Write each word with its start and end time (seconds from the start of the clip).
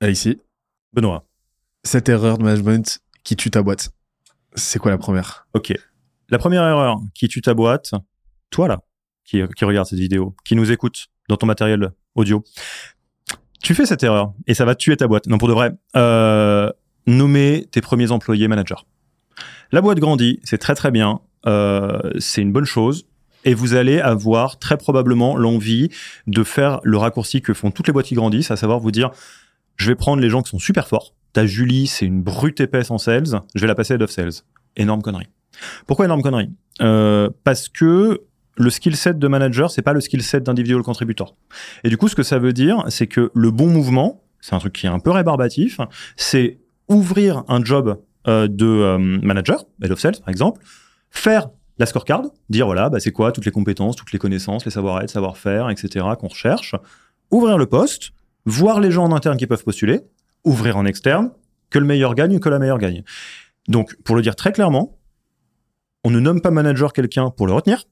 Alexis, 0.00 0.38
Benoît. 0.92 1.26
cette 1.82 2.08
erreur 2.08 2.38
de 2.38 2.44
management 2.44 3.00
qui 3.24 3.34
tue 3.34 3.50
ta 3.50 3.62
boîte, 3.62 3.90
c'est 4.54 4.78
quoi 4.78 4.92
la 4.92 4.98
première? 4.98 5.48
Ok. 5.54 5.74
La 6.28 6.38
première 6.38 6.62
erreur 6.62 6.98
qui 7.14 7.26
tue 7.26 7.42
ta 7.42 7.54
boîte, 7.54 7.90
toi 8.50 8.68
là, 8.68 8.80
qui, 9.24 9.42
qui 9.56 9.64
regarde 9.64 9.88
cette 9.88 9.98
vidéo, 9.98 10.36
qui 10.44 10.54
nous 10.54 10.70
écoute 10.70 11.08
dans 11.28 11.36
ton 11.36 11.46
matériel 11.46 11.90
audio, 12.14 12.44
tu 13.60 13.74
fais 13.74 13.86
cette 13.86 14.04
erreur 14.04 14.32
et 14.46 14.54
ça 14.54 14.64
va 14.64 14.76
tuer 14.76 14.96
ta 14.96 15.08
boîte. 15.08 15.26
Non, 15.26 15.36
pour 15.38 15.48
de 15.48 15.52
vrai, 15.52 15.72
euh, 15.96 16.70
nommer 17.08 17.66
tes 17.70 17.80
premiers 17.80 18.12
employés 18.12 18.46
managers. 18.46 18.86
La 19.72 19.80
boîte 19.80 19.98
grandit, 19.98 20.38
c'est 20.44 20.58
très 20.58 20.76
très 20.76 20.92
bien, 20.92 21.20
euh, 21.46 22.12
c'est 22.20 22.40
une 22.40 22.52
bonne 22.52 22.64
chose. 22.64 23.06
Et 23.44 23.54
vous 23.54 23.74
allez 23.74 24.00
avoir 24.00 24.58
très 24.58 24.76
probablement 24.76 25.36
l'envie 25.36 25.90
de 26.26 26.44
faire 26.44 26.80
le 26.84 26.98
raccourci 26.98 27.40
que 27.42 27.52
font 27.52 27.70
toutes 27.70 27.86
les 27.86 27.92
boîtes 27.92 28.06
qui 28.06 28.14
grandissent, 28.14 28.50
à 28.50 28.56
savoir 28.56 28.78
vous 28.78 28.90
dire, 28.90 29.10
je 29.78 29.86
vais 29.88 29.94
prendre 29.94 30.20
les 30.20 30.28
gens 30.28 30.42
qui 30.42 30.50
sont 30.50 30.58
super 30.58 30.86
forts. 30.86 31.14
Ta 31.32 31.46
Julie, 31.46 31.86
c'est 31.86 32.06
une 32.06 32.22
brute 32.22 32.60
épaisse 32.60 32.90
en 32.90 32.98
sales, 32.98 33.40
je 33.54 33.60
vais 33.60 33.66
la 33.66 33.74
passer 33.74 33.94
head 33.94 34.02
of 34.02 34.10
sales. 34.10 34.42
Énorme 34.76 35.02
connerie. 35.02 35.28
Pourquoi 35.86 36.04
énorme 36.04 36.22
connerie? 36.22 36.50
Euh, 36.82 37.30
Parce 37.44 37.68
que 37.68 38.22
le 38.56 38.70
skill 38.70 38.96
set 38.96 39.18
de 39.18 39.28
manager, 39.28 39.70
c'est 39.70 39.82
pas 39.82 39.92
le 39.92 40.00
skill 40.00 40.22
set 40.22 40.42
d'individual 40.42 40.82
contributor. 40.82 41.36
Et 41.84 41.88
du 41.88 41.96
coup, 41.96 42.08
ce 42.08 42.16
que 42.16 42.22
ça 42.22 42.38
veut 42.38 42.52
dire, 42.52 42.84
c'est 42.88 43.06
que 43.06 43.30
le 43.34 43.50
bon 43.50 43.68
mouvement, 43.68 44.22
c'est 44.40 44.54
un 44.54 44.58
truc 44.58 44.74
qui 44.74 44.86
est 44.86 44.90
un 44.90 44.98
peu 44.98 45.10
rébarbatif, 45.10 45.80
c'est 46.16 46.58
ouvrir 46.88 47.44
un 47.48 47.64
job 47.64 48.00
euh, 48.26 48.48
de 48.48 48.66
euh, 48.66 48.98
manager, 48.98 49.64
head 49.82 49.92
of 49.92 50.00
sales 50.00 50.18
par 50.18 50.28
exemple, 50.28 50.60
faire 51.10 51.50
la 51.78 51.86
scorecard, 51.86 52.22
dire 52.50 52.66
voilà, 52.66 52.90
bah, 52.90 52.98
c'est 52.98 53.12
quoi 53.12 53.30
toutes 53.30 53.44
les 53.44 53.52
compétences, 53.52 53.94
toutes 53.94 54.12
les 54.12 54.18
connaissances, 54.18 54.64
les 54.64 54.70
savoir-être, 54.70 55.10
savoir-faire, 55.10 55.70
etc. 55.70 56.04
qu'on 56.18 56.26
recherche, 56.26 56.74
ouvrir 57.30 57.56
le 57.56 57.66
poste, 57.66 58.10
voir 58.48 58.80
les 58.80 58.90
gens 58.90 59.04
en 59.04 59.14
interne 59.14 59.36
qui 59.36 59.46
peuvent 59.46 59.64
postuler, 59.64 60.00
ouvrir 60.44 60.76
en 60.76 60.84
externe, 60.84 61.30
que 61.70 61.78
le 61.78 61.84
meilleur 61.84 62.14
gagne 62.14 62.36
ou 62.36 62.40
que 62.40 62.48
la 62.48 62.58
meilleure 62.58 62.78
gagne. 62.78 63.02
Donc, 63.68 63.96
pour 64.02 64.16
le 64.16 64.22
dire 64.22 64.36
très 64.36 64.52
clairement, 64.52 64.98
on 66.04 66.10
ne 66.10 66.20
nomme 66.20 66.40
pas 66.40 66.50
manager 66.50 66.92
quelqu'un 66.92 67.30
pour 67.30 67.46
le 67.46 67.52
retenir, 67.52 67.84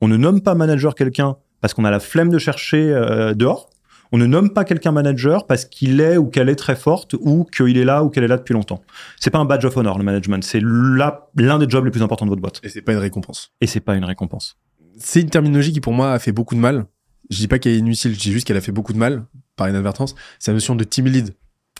on 0.00 0.08
ne 0.08 0.16
nomme 0.16 0.42
pas 0.42 0.54
manager 0.54 0.94
quelqu'un 0.94 1.36
parce 1.60 1.74
qu'on 1.74 1.84
a 1.84 1.90
la 1.90 2.00
flemme 2.00 2.28
de 2.28 2.38
chercher 2.38 2.92
euh, 2.92 3.34
dehors, 3.34 3.70
on 4.10 4.18
ne 4.18 4.26
nomme 4.26 4.52
pas 4.52 4.64
quelqu'un 4.64 4.92
manager 4.92 5.46
parce 5.46 5.64
qu'il 5.64 6.00
est 6.00 6.18
ou 6.18 6.26
qu'elle 6.26 6.50
est 6.50 6.56
très 6.56 6.76
forte 6.76 7.14
ou 7.14 7.44
qu'il 7.44 7.78
est 7.78 7.84
là 7.84 8.04
ou 8.04 8.10
qu'elle 8.10 8.24
est 8.24 8.28
là 8.28 8.36
depuis 8.36 8.52
longtemps. 8.52 8.82
C'est 9.18 9.30
pas 9.30 9.38
un 9.38 9.46
badge 9.46 9.64
of 9.64 9.74
honor 9.76 9.96
le 9.96 10.04
management, 10.04 10.44
c'est 10.44 10.60
l'un 10.60 11.58
des 11.58 11.68
jobs 11.68 11.84
les 11.84 11.90
plus 11.90 12.02
importants 12.02 12.26
de 12.26 12.30
votre 12.30 12.42
boîte. 12.42 12.60
Et 12.62 12.68
c'est 12.68 12.82
pas 12.82 12.92
une 12.92 12.98
récompense. 12.98 13.52
Et 13.62 13.66
c'est 13.66 13.80
pas 13.80 13.94
une 13.94 14.04
récompense. 14.04 14.58
C'est 14.98 15.22
une 15.22 15.30
terminologie 15.30 15.72
qui 15.72 15.80
pour 15.80 15.94
moi 15.94 16.12
a 16.12 16.18
fait 16.18 16.32
beaucoup 16.32 16.54
de 16.54 16.60
mal. 16.60 16.84
Je 17.30 17.38
dis 17.38 17.48
pas 17.48 17.58
qu'elle 17.58 17.72
est 17.72 17.78
inutile, 17.78 18.12
je 18.12 18.18
dis 18.18 18.32
juste 18.32 18.46
qu'elle 18.46 18.58
a 18.58 18.60
fait 18.60 18.72
beaucoup 18.72 18.92
de 18.92 18.98
mal 18.98 19.24
par 19.56 19.68
inadvertance. 19.68 20.14
C'est 20.38 20.50
la 20.50 20.54
notion 20.56 20.74
de 20.74 20.84
team 20.84 21.06
lead. 21.06 21.34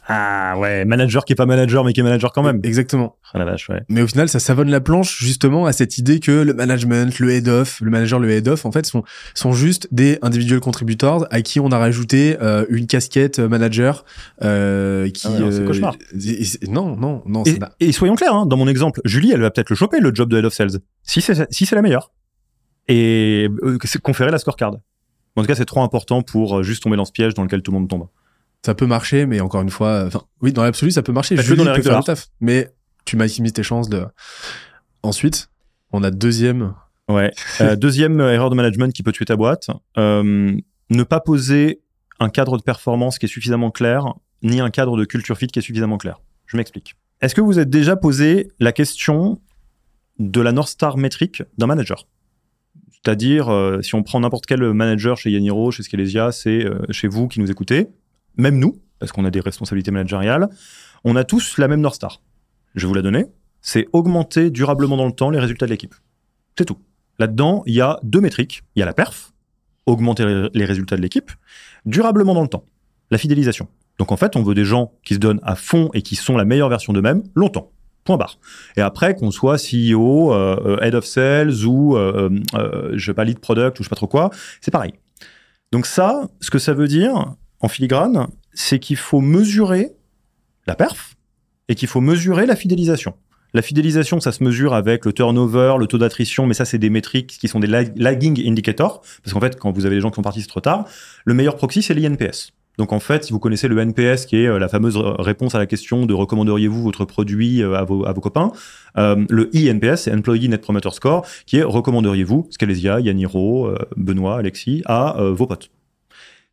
Ah 0.08 0.58
ouais, 0.58 0.84
manager 0.84 1.24
qui 1.24 1.32
est 1.32 1.36
pas 1.36 1.46
manager 1.46 1.84
mais 1.84 1.92
qui 1.92 2.00
est 2.00 2.02
manager 2.02 2.32
quand 2.32 2.42
même. 2.42 2.58
Exactement. 2.64 3.18
Ah 3.32 3.38
la 3.38 3.44
vache, 3.44 3.68
ouais. 3.68 3.82
Mais 3.88 4.02
au 4.02 4.08
final, 4.08 4.28
ça 4.28 4.40
savonne 4.40 4.68
la 4.68 4.80
planche 4.80 5.18
justement 5.22 5.64
à 5.66 5.72
cette 5.72 5.96
idée 5.96 6.18
que 6.18 6.32
le 6.32 6.54
management, 6.54 7.20
le 7.20 7.30
head 7.30 7.48
of, 7.48 7.80
le 7.80 7.88
manager, 7.92 8.18
le 8.18 8.28
head 8.30 8.48
of, 8.48 8.66
en 8.66 8.72
fait, 8.72 8.84
sont 8.84 9.04
sont 9.34 9.52
juste 9.52 9.86
des 9.92 10.18
individual 10.22 10.58
contributors 10.58 11.24
à 11.30 11.40
qui 11.42 11.60
on 11.60 11.68
a 11.70 11.78
rajouté 11.78 12.36
euh, 12.42 12.66
une 12.68 12.88
casquette 12.88 13.38
manager 13.38 14.04
euh, 14.42 15.08
qui. 15.10 15.28
Ah 15.28 15.30
ouais, 15.40 15.54
euh, 15.60 15.66
cauchemar. 15.68 15.94
et- 16.20 16.42
et- 16.42 16.66
non, 16.68 16.96
non, 16.96 17.22
non. 17.26 17.44
Et, 17.44 17.58
et 17.78 17.92
soyons 17.92 18.16
clairs, 18.16 18.34
hein, 18.34 18.46
dans 18.46 18.56
mon 18.56 18.66
exemple, 18.66 19.00
Julie, 19.04 19.30
elle 19.30 19.40
va 19.40 19.52
peut-être 19.52 19.70
le 19.70 19.76
choper, 19.76 20.00
le 20.00 20.12
job 20.12 20.28
de 20.30 20.38
Head 20.38 20.44
of 20.46 20.52
Sales, 20.52 20.80
si 21.04 21.20
c'est 21.20 21.46
si 21.52 21.64
c'est 21.64 21.76
la 21.76 21.82
meilleure. 21.82 22.10
Et 22.88 23.48
euh, 23.62 23.78
conférer 24.02 24.32
la 24.32 24.38
scorecard. 24.38 24.72
En 25.36 25.42
tout 25.42 25.46
cas, 25.48 25.54
c'est 25.54 25.64
trop 25.64 25.82
important 25.82 26.22
pour 26.22 26.58
euh, 26.58 26.62
juste 26.62 26.82
tomber 26.82 26.96
dans 26.96 27.04
ce 27.04 27.12
piège 27.12 27.34
dans 27.34 27.42
lequel 27.42 27.62
tout 27.62 27.72
le 27.72 27.78
monde 27.78 27.88
tombe. 27.88 28.08
ça 28.64 28.74
peut 28.74 28.86
marcher, 28.86 29.26
mais 29.26 29.40
encore 29.40 29.62
une 29.62 29.70
fois, 29.70 29.88
euh, 29.88 30.10
oui, 30.40 30.52
dans 30.52 30.62
l'absolu, 30.62 30.90
ça 30.90 31.02
peut 31.02 31.12
marcher. 31.12 31.36
Julie 31.36 31.64
dans 31.64 31.72
les 31.72 31.76
peut 31.76 31.82
faire 31.82 31.98
le 31.98 32.04
taf, 32.04 32.28
mais 32.40 32.70
tu 33.04 33.16
maximises 33.16 33.52
tes 33.52 33.62
chances 33.62 33.88
de. 33.88 34.06
Ensuite, 35.02 35.48
on 35.92 36.02
a 36.02 36.10
deuxième. 36.10 36.74
Ouais. 37.08 37.32
Euh, 37.60 37.76
deuxième 37.76 38.20
erreur 38.20 38.50
de 38.50 38.54
management 38.54 38.92
qui 38.92 39.02
peut 39.02 39.12
tuer 39.12 39.24
ta 39.24 39.36
boîte, 39.36 39.68
euh, 39.98 40.56
ne 40.90 41.02
pas 41.02 41.20
poser 41.20 41.80
un 42.20 42.28
cadre 42.28 42.56
de 42.56 42.62
performance 42.62 43.18
qui 43.18 43.26
est 43.26 43.28
suffisamment 43.28 43.70
clair, 43.70 44.14
ni 44.42 44.60
un 44.60 44.70
cadre 44.70 44.96
de 44.96 45.04
culture 45.04 45.36
fit 45.36 45.48
qui 45.48 45.58
est 45.58 45.62
suffisamment 45.62 45.98
clair. 45.98 46.20
Je 46.46 46.56
m'explique. 46.56 46.94
Est-ce 47.20 47.34
que 47.34 47.40
vous 47.40 47.58
êtes 47.58 47.70
déjà 47.70 47.96
posé 47.96 48.48
la 48.60 48.72
question 48.72 49.40
de 50.18 50.40
la 50.40 50.52
North 50.52 50.68
Star 50.68 50.96
métrique 50.96 51.42
d'un 51.58 51.66
manager? 51.66 52.06
C'est-à-dire, 52.92 53.48
euh, 53.48 53.82
si 53.82 53.94
on 53.94 54.02
prend 54.02 54.20
n'importe 54.20 54.46
quel 54.46 54.72
manager 54.72 55.16
chez 55.16 55.30
Yaniro, 55.30 55.70
chez 55.70 55.82
Scalesia, 55.82 56.32
c'est 56.32 56.64
euh, 56.64 56.80
chez 56.90 57.08
vous 57.08 57.28
qui 57.28 57.40
nous 57.40 57.50
écoutez, 57.50 57.88
même 58.36 58.58
nous, 58.58 58.80
parce 58.98 59.12
qu'on 59.12 59.24
a 59.24 59.30
des 59.30 59.40
responsabilités 59.40 59.90
managériales, 59.90 60.48
on 61.04 61.16
a 61.16 61.24
tous 61.24 61.58
la 61.58 61.68
même 61.68 61.80
North 61.80 61.96
Star. 61.96 62.22
Je 62.74 62.82
vais 62.82 62.88
vous 62.88 62.94
la 62.94 63.02
donner. 63.02 63.26
C'est 63.60 63.86
augmenter 63.92 64.50
durablement 64.50 64.96
dans 64.96 65.06
le 65.06 65.12
temps 65.12 65.30
les 65.30 65.38
résultats 65.38 65.66
de 65.66 65.70
l'équipe. 65.70 65.94
C'est 66.56 66.64
tout. 66.64 66.78
Là-dedans, 67.18 67.62
il 67.66 67.74
y 67.74 67.80
a 67.80 67.98
deux 68.02 68.20
métriques. 68.20 68.62
Il 68.74 68.80
y 68.80 68.82
a 68.82 68.86
la 68.86 68.94
perf, 68.94 69.32
augmenter 69.86 70.48
les 70.54 70.64
résultats 70.64 70.96
de 70.96 71.02
l'équipe, 71.02 71.30
durablement 71.84 72.34
dans 72.34 72.42
le 72.42 72.48
temps, 72.48 72.64
la 73.10 73.18
fidélisation. 73.18 73.68
Donc 73.98 74.12
en 74.12 74.16
fait, 74.16 74.36
on 74.36 74.42
veut 74.42 74.54
des 74.54 74.64
gens 74.64 74.92
qui 75.04 75.14
se 75.14 75.18
donnent 75.18 75.40
à 75.42 75.54
fond 75.54 75.90
et 75.94 76.02
qui 76.02 76.16
sont 76.16 76.36
la 76.36 76.44
meilleure 76.44 76.68
version 76.68 76.92
d'eux-mêmes 76.92 77.22
longtemps. 77.34 77.70
Point 78.04 78.16
barre. 78.16 78.38
Et 78.76 78.80
après, 78.80 79.14
qu'on 79.14 79.30
soit 79.30 79.56
CEO, 79.58 80.32
euh, 80.32 80.56
euh, 80.66 80.80
head 80.82 80.94
of 80.94 81.04
sales 81.04 81.64
ou, 81.64 81.96
euh, 81.96 82.30
euh, 82.54 82.90
je 82.94 83.06
sais 83.06 83.14
pas, 83.14 83.24
lead 83.24 83.38
product 83.38 83.78
ou 83.78 83.82
je 83.82 83.88
sais 83.88 83.90
pas 83.90 83.96
trop 83.96 84.08
quoi, 84.08 84.30
c'est 84.60 84.70
pareil. 84.72 84.94
Donc 85.70 85.86
ça, 85.86 86.28
ce 86.40 86.50
que 86.50 86.58
ça 86.58 86.74
veut 86.74 86.88
dire, 86.88 87.34
en 87.60 87.68
filigrane, 87.68 88.26
c'est 88.54 88.78
qu'il 88.78 88.96
faut 88.96 89.20
mesurer 89.20 89.92
la 90.66 90.74
perf 90.74 91.14
et 91.68 91.74
qu'il 91.74 91.88
faut 91.88 92.00
mesurer 92.00 92.44
la 92.46 92.56
fidélisation. 92.56 93.14
La 93.54 93.62
fidélisation, 93.62 94.18
ça 94.18 94.32
se 94.32 94.42
mesure 94.42 94.74
avec 94.74 95.04
le 95.04 95.12
turnover, 95.12 95.76
le 95.78 95.86
taux 95.86 95.98
d'attrition, 95.98 96.46
mais 96.46 96.54
ça, 96.54 96.64
c'est 96.64 96.78
des 96.78 96.88
métriques 96.90 97.36
qui 97.38 97.48
sont 97.48 97.60
des 97.60 97.66
lag- 97.66 97.92
lagging 97.96 98.42
indicators. 98.46 99.02
Parce 99.22 99.34
qu'en 99.34 99.40
fait, 99.40 99.58
quand 99.58 99.70
vous 99.72 99.84
avez 99.86 99.96
des 99.96 100.00
gens 100.00 100.10
qui 100.10 100.16
sont 100.16 100.22
partis 100.22 100.40
c'est 100.40 100.48
trop 100.48 100.60
tard, 100.60 100.86
le 101.24 101.34
meilleur 101.34 101.56
proxy, 101.56 101.82
c'est 101.82 101.94
l'INPS. 101.94 102.52
Donc 102.78 102.92
en 102.92 103.00
fait, 103.00 103.24
si 103.24 103.32
vous 103.32 103.38
connaissez 103.38 103.68
le 103.68 103.78
NPS, 103.78 104.26
qui 104.26 104.36
est 104.36 104.46
euh, 104.46 104.58
la 104.58 104.68
fameuse 104.68 104.96
réponse 104.96 105.54
à 105.54 105.58
la 105.58 105.66
question 105.66 106.06
de 106.06 106.14
recommanderiez-vous 106.14 106.82
votre 106.82 107.04
produit 107.04 107.62
euh, 107.62 107.74
à 107.74 107.84
vos, 107.84 108.20
copains, 108.20 108.52
euh, 108.96 109.24
le 109.28 109.50
INPS, 109.54 110.02
c'est 110.02 110.12
Employee 110.12 110.48
Net 110.48 110.62
Promoter 110.62 110.90
Score, 110.92 111.26
qui 111.46 111.58
est 111.58 111.62
recommanderiez-vous 111.62 112.48
Scalesia, 112.50 113.00
Yaniro, 113.00 113.70
Benoît, 113.96 114.38
Alexis, 114.38 114.82
à 114.86 115.16
vos 115.18 115.46
potes. 115.46 115.70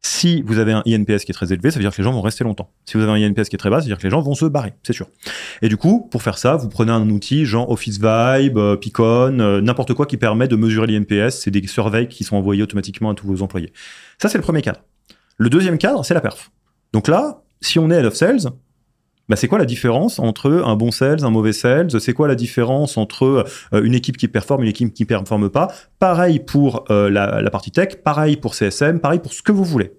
Si 0.01 0.41
vous 0.43 0.59
avez 0.59 0.71
un 0.71 0.81
INPS 0.87 1.25
qui 1.25 1.31
est 1.31 1.33
très 1.33 1.51
élevé, 1.51 1.71
ça 1.71 1.77
veut 1.77 1.83
dire 1.83 1.91
que 1.91 1.97
les 1.97 2.05
gens 2.05 2.13
vont 2.13 2.21
rester 2.21 2.45
longtemps. 2.45 2.71
Si 2.85 2.95
vous 2.95 3.03
avez 3.03 3.11
un 3.11 3.29
INPS 3.29 3.49
qui 3.49 3.55
est 3.55 3.59
très 3.59 3.69
bas, 3.69 3.77
ça 3.77 3.83
veut 3.83 3.87
dire 3.87 3.97
que 3.97 4.03
les 4.03 4.09
gens 4.09 4.21
vont 4.21 4.33
se 4.33 4.45
barrer, 4.45 4.73
c'est 4.81 4.93
sûr. 4.93 5.07
Et 5.61 5.67
du 5.67 5.75
coup, 5.75 6.07
pour 6.09 6.23
faire 6.23 6.37
ça, 6.37 6.55
vous 6.55 6.69
prenez 6.69 6.91
un 6.91 7.09
outil 7.09 7.45
genre 7.45 7.69
Office 7.69 7.99
Vibe, 7.99 8.59
Picon, 8.79 9.61
n'importe 9.61 9.93
quoi 9.93 10.05
qui 10.05 10.15
permet 10.15 10.47
de 10.47 10.55
mesurer 10.55 10.87
l'INPS. 10.87 11.41
C'est 11.41 11.51
des 11.51 11.65
surveilles 11.67 12.07
qui 12.07 12.23
sont 12.23 12.37
envoyés 12.37 12.63
automatiquement 12.63 13.09
à 13.09 13.13
tous 13.13 13.27
vos 13.27 13.41
employés. 13.41 13.73
Ça, 14.19 14.29
c'est 14.29 14.37
le 14.37 14.43
premier 14.43 14.61
cadre. 14.61 14.79
Le 15.39 15.49
deuxième 15.49 15.77
cadre, 15.77 16.03
c'est 16.03 16.13
la 16.13 16.19
perf. 16.21 16.51
Donc 16.91 17.07
là, 17.07 17.43
si 17.61 17.79
on 17.79 17.89
est 17.89 17.95
head 17.95 18.05
of 18.05 18.13
sales, 18.13 18.51
bah 19.29 19.37
c'est 19.37 19.47
quoi 19.47 19.57
la 19.57 19.65
différence 19.65 20.19
entre 20.19 20.51
un 20.65 20.75
bon 20.75 20.91
sales, 20.91 21.23
un 21.23 21.29
mauvais 21.29 21.53
sales? 21.53 21.89
C'est 22.01 22.13
quoi 22.13 22.27
la 22.27 22.35
différence 22.35 22.97
entre 22.97 23.45
euh, 23.73 23.83
une 23.83 23.95
équipe 23.95 24.17
qui 24.17 24.27
performe, 24.27 24.63
une 24.63 24.69
équipe 24.69 24.93
qui 24.93 25.05
performe 25.05 25.49
pas? 25.49 25.69
Pareil 25.97 26.39
pour 26.39 26.83
euh, 26.91 27.09
la 27.09 27.49
partie 27.51 27.71
tech, 27.71 28.03
pareil 28.03 28.35
pour 28.35 28.53
CSM, 28.53 28.99
pareil 28.99 29.19
pour 29.19 29.31
ce 29.31 29.41
que 29.41 29.53
vous 29.53 29.63
voulez. 29.63 29.93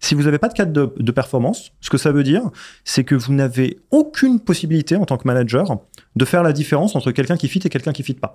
Si 0.00 0.14
vous 0.14 0.22
n'avez 0.22 0.38
pas 0.38 0.48
de 0.48 0.54
cadre 0.54 0.92
de, 0.96 1.12
performance, 1.12 1.72
ce 1.80 1.90
que 1.90 1.98
ça 1.98 2.12
veut 2.12 2.22
dire, 2.22 2.42
c'est 2.84 3.04
que 3.04 3.14
vous 3.14 3.32
n'avez 3.32 3.78
aucune 3.90 4.40
possibilité 4.40 4.96
en 4.96 5.04
tant 5.04 5.16
que 5.16 5.26
manager 5.26 5.78
de 6.14 6.24
faire 6.24 6.42
la 6.42 6.52
différence 6.52 6.96
entre 6.96 7.10
quelqu'un 7.12 7.36
qui 7.36 7.48
fit 7.48 7.60
et 7.64 7.68
quelqu'un 7.68 7.92
qui 7.92 8.02
fit 8.02 8.14
pas. 8.14 8.34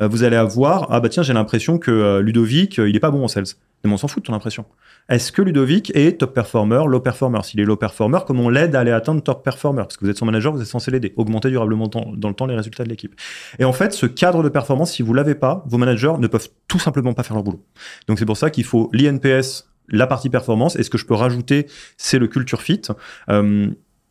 Euh, 0.00 0.08
vous 0.08 0.24
allez 0.24 0.36
avoir 0.36 0.86
ah 0.90 1.00
bah 1.00 1.08
tiens 1.08 1.22
j'ai 1.22 1.34
l'impression 1.34 1.76
que 1.78 1.90
euh, 1.90 2.22
Ludovic 2.22 2.78
euh, 2.78 2.88
il 2.88 2.96
est 2.96 3.00
pas 3.00 3.10
bon 3.10 3.24
en 3.24 3.28
sales. 3.28 3.44
Mais 3.84 3.92
on 3.92 3.96
s'en 3.96 4.06
fout 4.06 4.22
de 4.22 4.28
ton 4.28 4.34
impression. 4.34 4.64
Est-ce 5.08 5.32
que 5.32 5.42
Ludovic 5.42 5.90
est 5.96 6.20
top 6.20 6.34
performer, 6.34 6.84
low 6.86 7.00
performer? 7.00 7.40
S'il 7.42 7.58
est 7.58 7.64
low 7.64 7.76
performer, 7.76 8.20
comment 8.24 8.44
on 8.44 8.48
l'aide 8.48 8.76
à 8.76 8.80
aller 8.80 8.92
atteindre 8.92 9.20
top 9.22 9.42
performer? 9.42 9.82
Parce 9.82 9.96
que 9.96 10.04
vous 10.04 10.10
êtes 10.10 10.18
son 10.18 10.26
manager, 10.26 10.52
vous 10.52 10.60
êtes 10.60 10.68
censé 10.68 10.92
l'aider, 10.92 11.12
augmenter 11.16 11.50
durablement 11.50 11.88
dans 11.88 12.28
le 12.28 12.34
temps 12.34 12.46
les 12.46 12.54
résultats 12.54 12.84
de 12.84 12.88
l'équipe. 12.88 13.14
Et 13.58 13.64
en 13.64 13.72
fait, 13.72 13.92
ce 13.92 14.06
cadre 14.06 14.44
de 14.44 14.48
performance, 14.48 14.92
si 14.92 15.02
vous 15.02 15.14
l'avez 15.14 15.34
pas, 15.34 15.64
vos 15.66 15.78
managers 15.78 16.14
ne 16.20 16.28
peuvent 16.28 16.48
tout 16.68 16.78
simplement 16.78 17.12
pas 17.12 17.24
faire 17.24 17.34
leur 17.34 17.42
boulot. 17.42 17.64
Donc 18.06 18.20
c'est 18.20 18.24
pour 18.24 18.36
ça 18.36 18.50
qu'il 18.50 18.64
faut 18.64 18.88
l'INPS, 18.92 19.71
la 19.92 20.06
partie 20.06 20.30
performance. 20.30 20.76
Et 20.76 20.82
ce 20.82 20.90
que 20.90 20.98
je 20.98 21.06
peux 21.06 21.14
rajouter, 21.14 21.66
c'est 21.96 22.18
le 22.18 22.26
culture 22.26 22.62
fit. 22.62 22.82
Euh, 23.28 23.68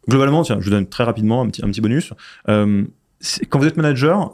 globalement, 0.07 0.43
tiens, 0.43 0.57
je 0.59 0.65
vous 0.65 0.71
donne 0.71 0.87
très 0.87 1.03
rapidement 1.03 1.41
un 1.41 1.47
petit, 1.47 1.65
un 1.65 1.69
petit 1.69 1.81
bonus. 1.81 2.13
Euh, 2.47 2.85
quand 3.49 3.59
vous 3.59 3.67
êtes 3.67 3.77
manager, 3.77 4.33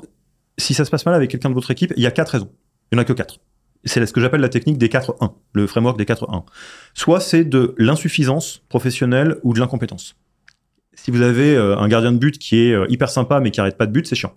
si 0.58 0.74
ça 0.74 0.86
se 0.86 0.92
passe 0.92 1.06
mal 1.06 1.16
avec 1.16 1.32
quelqu'un 1.32 1.50
de 1.50 1.56
votre 1.56 1.72
équipe, 1.72 1.94
il 1.98 2.04
y 2.04 2.08
a 2.08 2.12
quatre 2.12 2.30
raisons. 2.30 2.52
Il 2.92 2.96
n'y 2.96 3.00
en 3.00 3.02
a 3.02 3.06
que 3.06 3.14
quatre. 3.14 3.40
C'est 3.84 4.06
ce 4.06 4.14
que 4.14 4.22
j'appelle 4.22 4.42
la 4.42 4.50
technique 4.50 4.78
des 4.78 4.88
4-1, 4.88 5.34
le 5.54 5.68
framework 5.68 5.98
des 5.98 6.06
4-1. 6.06 6.44
Soit 6.94 7.20
c'est 7.20 7.46
de 7.46 7.76
l'insuffisance 7.78 8.64
professionnelle 8.70 9.38
ou 9.44 9.54
de 9.54 9.60
l'incompétence. 9.60 10.16
Si 10.94 11.12
vous 11.12 11.22
avez 11.22 11.56
euh, 11.56 11.78
un 11.78 11.88
gardien 11.88 12.12
de 12.12 12.18
but 12.18 12.38
qui 12.38 12.60
est 12.60 12.74
euh, 12.74 12.86
hyper 12.90 13.10
sympa 13.10 13.40
mais 13.40 13.52
qui 13.52 13.62
arrête 13.62 13.78
pas 13.78 13.86
de 13.86 13.92
but, 13.92 14.08
c'est 14.08 14.16
chiant. 14.16 14.34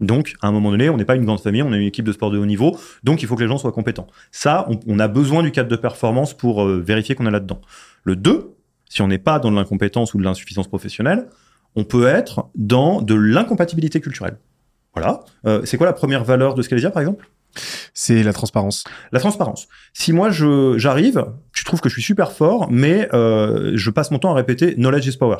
Donc, 0.00 0.34
à 0.42 0.48
un 0.48 0.52
moment 0.52 0.70
donné, 0.70 0.90
on 0.90 0.96
n'est 0.96 1.04
pas 1.04 1.14
une 1.14 1.24
grande 1.24 1.40
famille, 1.40 1.62
on 1.62 1.72
est 1.72 1.76
une 1.76 1.86
équipe 1.86 2.04
de 2.04 2.12
sport 2.12 2.30
de 2.30 2.38
haut 2.38 2.46
niveau, 2.46 2.76
donc 3.04 3.22
il 3.22 3.28
faut 3.28 3.36
que 3.36 3.42
les 3.42 3.48
gens 3.48 3.58
soient 3.58 3.72
compétents. 3.72 4.08
Ça, 4.32 4.66
on, 4.68 4.80
on 4.86 4.98
a 4.98 5.06
besoin 5.08 5.42
du 5.42 5.52
cadre 5.52 5.68
de 5.68 5.76
performance 5.76 6.34
pour 6.34 6.64
euh, 6.64 6.82
vérifier 6.84 7.14
qu'on 7.14 7.26
est 7.26 7.30
là-dedans. 7.30 7.60
Le 8.02 8.16
2, 8.16 8.50
si 8.88 9.00
on 9.00 9.08
n'est 9.08 9.18
pas 9.18 9.38
dans 9.38 9.50
de 9.50 9.56
l'incompétence 9.56 10.12
ou 10.14 10.18
de 10.18 10.24
l'insuffisance 10.24 10.68
professionnelle, 10.68 11.28
on 11.76 11.84
peut 11.84 12.06
être 12.06 12.50
dans 12.54 13.00
de 13.00 13.14
l'incompatibilité 13.14 14.00
culturelle. 14.00 14.38
Voilà. 14.94 15.20
Euh, 15.46 15.62
c'est 15.64 15.76
quoi 15.76 15.86
la 15.86 15.92
première 15.92 16.24
valeur 16.24 16.54
de 16.54 16.62
Scalesia, 16.62 16.90
par 16.90 17.00
exemple? 17.00 17.30
C'est 17.94 18.22
la 18.22 18.32
transparence. 18.32 18.84
La 19.12 19.20
transparence. 19.20 19.68
Si 19.92 20.12
moi 20.12 20.30
je 20.30 20.76
j'arrive, 20.78 21.24
tu 21.54 21.64
trouves 21.64 21.80
que 21.80 21.88
je 21.88 21.94
suis 21.94 22.02
super 22.02 22.32
fort, 22.32 22.70
mais 22.70 23.08
euh, 23.12 23.72
je 23.74 23.90
passe 23.90 24.10
mon 24.10 24.18
temps 24.18 24.32
à 24.32 24.34
répéter 24.34 24.74
knowledge 24.76 25.06
is 25.06 25.16
power. 25.16 25.36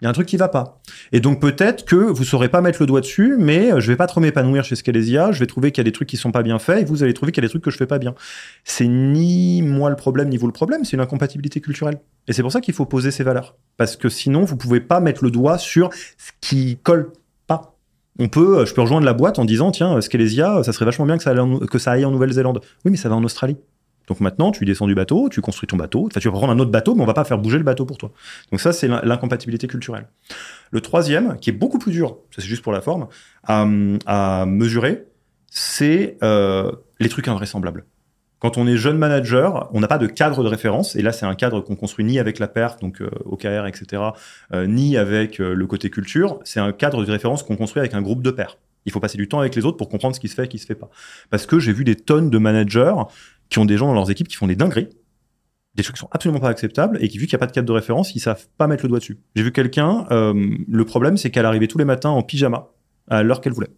Il 0.00 0.04
y 0.04 0.06
a 0.06 0.10
un 0.10 0.12
truc 0.12 0.26
qui 0.26 0.36
va 0.36 0.48
pas. 0.48 0.80
Et 1.10 1.20
donc 1.20 1.40
peut-être 1.40 1.84
que 1.84 1.96
vous 1.96 2.24
saurez 2.24 2.48
pas 2.48 2.60
mettre 2.60 2.80
le 2.80 2.86
doigt 2.86 3.00
dessus, 3.00 3.36
mais 3.38 3.72
euh, 3.72 3.80
je 3.80 3.88
vais 3.88 3.96
pas 3.96 4.06
trop 4.06 4.20
m'épanouir 4.20 4.64
chez 4.64 4.76
Scalesia, 4.76 5.32
je 5.32 5.40
vais 5.40 5.46
trouver 5.46 5.72
qu'il 5.72 5.80
y 5.80 5.86
a 5.86 5.90
des 5.90 5.92
trucs 5.92 6.08
qui 6.08 6.16
sont 6.16 6.30
pas 6.30 6.42
bien 6.42 6.58
faits, 6.58 6.82
et 6.82 6.84
vous 6.84 7.02
allez 7.02 7.14
trouver 7.14 7.32
qu'il 7.32 7.42
y 7.42 7.44
a 7.44 7.48
des 7.48 7.50
trucs 7.50 7.64
que 7.64 7.70
je 7.70 7.76
fais 7.76 7.86
pas 7.86 7.98
bien. 7.98 8.14
C'est 8.64 8.86
ni 8.86 9.62
moi 9.62 9.90
le 9.90 9.96
problème, 9.96 10.28
ni 10.28 10.36
vous 10.36 10.46
le 10.46 10.52
problème, 10.52 10.84
c'est 10.84 10.96
une 10.96 11.00
incompatibilité 11.00 11.60
culturelle. 11.60 12.00
Et 12.28 12.32
c'est 12.32 12.42
pour 12.42 12.52
ça 12.52 12.60
qu'il 12.60 12.74
faut 12.74 12.86
poser 12.86 13.10
ces 13.10 13.24
valeurs. 13.24 13.56
Parce 13.76 13.96
que 13.96 14.08
sinon, 14.08 14.44
vous 14.44 14.56
pouvez 14.56 14.80
pas 14.80 15.00
mettre 15.00 15.24
le 15.24 15.30
doigt 15.30 15.58
sur 15.58 15.90
ce 15.92 16.30
qui 16.40 16.78
colle 16.82 17.12
pas. 17.46 17.74
On 18.20 18.28
peut, 18.28 18.58
euh, 18.58 18.66
je 18.66 18.74
peux 18.74 18.82
rejoindre 18.82 19.06
la 19.06 19.14
boîte 19.14 19.38
en 19.38 19.44
disant, 19.44 19.70
tiens, 19.72 20.00
Scalesia, 20.00 20.62
ça 20.62 20.72
serait 20.72 20.84
vachement 20.84 21.06
bien 21.06 21.16
que 21.16 21.24
ça 21.24 21.34
que 21.70 21.78
ça 21.78 21.92
aille 21.92 22.04
en 22.04 22.10
Nouvelle-Zélande. 22.12 22.60
Oui, 22.84 22.90
mais 22.92 22.96
ça 22.96 23.08
va 23.08 23.16
en 23.16 23.24
Australie. 23.24 23.56
Donc 24.08 24.20
maintenant, 24.20 24.50
tu 24.50 24.64
descends 24.64 24.86
du 24.86 24.94
bateau, 24.94 25.28
tu 25.28 25.40
construis 25.40 25.66
ton 25.66 25.76
bateau. 25.76 26.06
Enfin, 26.10 26.18
tu 26.20 26.28
vas 26.28 26.32
prendre 26.32 26.52
un 26.52 26.58
autre 26.58 26.70
bateau, 26.70 26.94
mais 26.94 27.02
on 27.02 27.06
va 27.06 27.14
pas 27.14 27.24
faire 27.24 27.38
bouger 27.38 27.58
le 27.58 27.64
bateau 27.64 27.84
pour 27.84 27.98
toi. 27.98 28.10
Donc 28.50 28.60
ça, 28.60 28.72
c'est 28.72 28.88
l'in- 28.88 29.02
l'incompatibilité 29.04 29.66
culturelle. 29.66 30.08
Le 30.70 30.80
troisième, 30.80 31.38
qui 31.38 31.50
est 31.50 31.52
beaucoup 31.52 31.78
plus 31.78 31.92
dur, 31.92 32.18
ça, 32.30 32.42
c'est 32.42 32.48
juste 32.48 32.62
pour 32.62 32.72
la 32.72 32.80
forme, 32.80 33.08
à, 33.44 33.66
à 34.06 34.46
mesurer, 34.46 35.04
c'est 35.50 36.16
euh, 36.22 36.72
les 37.00 37.08
trucs 37.08 37.28
invraisemblables. 37.28 37.84
Quand 38.40 38.56
on 38.56 38.68
est 38.68 38.76
jeune 38.76 38.98
manager, 38.98 39.68
on 39.72 39.80
n'a 39.80 39.88
pas 39.88 39.98
de 39.98 40.06
cadre 40.06 40.44
de 40.44 40.48
référence, 40.48 40.94
et 40.94 41.02
là 41.02 41.10
c'est 41.10 41.26
un 41.26 41.34
cadre 41.34 41.60
qu'on 41.60 41.74
construit 41.74 42.04
ni 42.04 42.20
avec 42.20 42.38
la 42.38 42.46
perf, 42.46 42.78
donc 42.78 43.00
euh, 43.02 43.10
OKR, 43.24 43.66
etc., 43.66 44.00
euh, 44.52 44.66
ni 44.66 44.96
avec 44.96 45.40
euh, 45.40 45.54
le 45.54 45.66
côté 45.66 45.90
culture, 45.90 46.38
c'est 46.44 46.60
un 46.60 46.70
cadre 46.72 47.04
de 47.04 47.10
référence 47.10 47.42
qu'on 47.42 47.56
construit 47.56 47.80
avec 47.80 47.94
un 47.94 48.02
groupe 48.02 48.22
de 48.22 48.30
pairs. 48.30 48.58
Il 48.86 48.92
faut 48.92 49.00
passer 49.00 49.18
du 49.18 49.26
temps 49.28 49.40
avec 49.40 49.56
les 49.56 49.64
autres 49.66 49.76
pour 49.76 49.88
comprendre 49.88 50.14
ce 50.14 50.20
qui 50.20 50.28
se 50.28 50.34
fait 50.36 50.42
et 50.42 50.44
ce 50.44 50.50
qui 50.50 50.58
se 50.58 50.66
fait 50.66 50.76
pas. 50.76 50.88
Parce 51.30 51.46
que 51.46 51.58
j'ai 51.58 51.72
vu 51.72 51.82
des 51.82 51.96
tonnes 51.96 52.30
de 52.30 52.38
managers 52.38 52.94
qui 53.48 53.58
ont 53.58 53.64
des 53.64 53.76
gens 53.76 53.86
dans 53.86 53.94
leurs 53.94 54.10
équipes 54.10 54.28
qui 54.28 54.36
font 54.36 54.46
des 54.46 54.56
dingueries, 54.56 54.88
des 55.74 55.82
trucs 55.82 55.96
qui 55.96 56.00
sont 56.00 56.08
absolument 56.10 56.40
pas 56.40 56.48
acceptables, 56.48 56.98
et 57.02 57.08
qui, 57.08 57.18
vu 57.18 57.26
qu'il 57.26 57.36
n'y 57.36 57.38
a 57.38 57.44
pas 57.44 57.46
de 57.46 57.52
cadre 57.52 57.66
de 57.68 57.72
référence, 57.72 58.14
ils 58.14 58.20
savent 58.20 58.48
pas 58.56 58.66
mettre 58.66 58.84
le 58.84 58.88
doigt 58.88 58.98
dessus. 58.98 59.18
J'ai 59.36 59.42
vu 59.42 59.52
quelqu'un, 59.52 60.06
euh, 60.10 60.56
le 60.66 60.84
problème 60.84 61.16
c'est 61.16 61.30
qu'elle 61.30 61.46
arrivait 61.46 61.68
tous 61.68 61.78
les 61.78 61.84
matins 61.84 62.10
en 62.10 62.22
pyjama, 62.22 62.68
à 63.08 63.22
l'heure 63.22 63.40
qu'elle 63.40 63.52
voulait. 63.52 63.70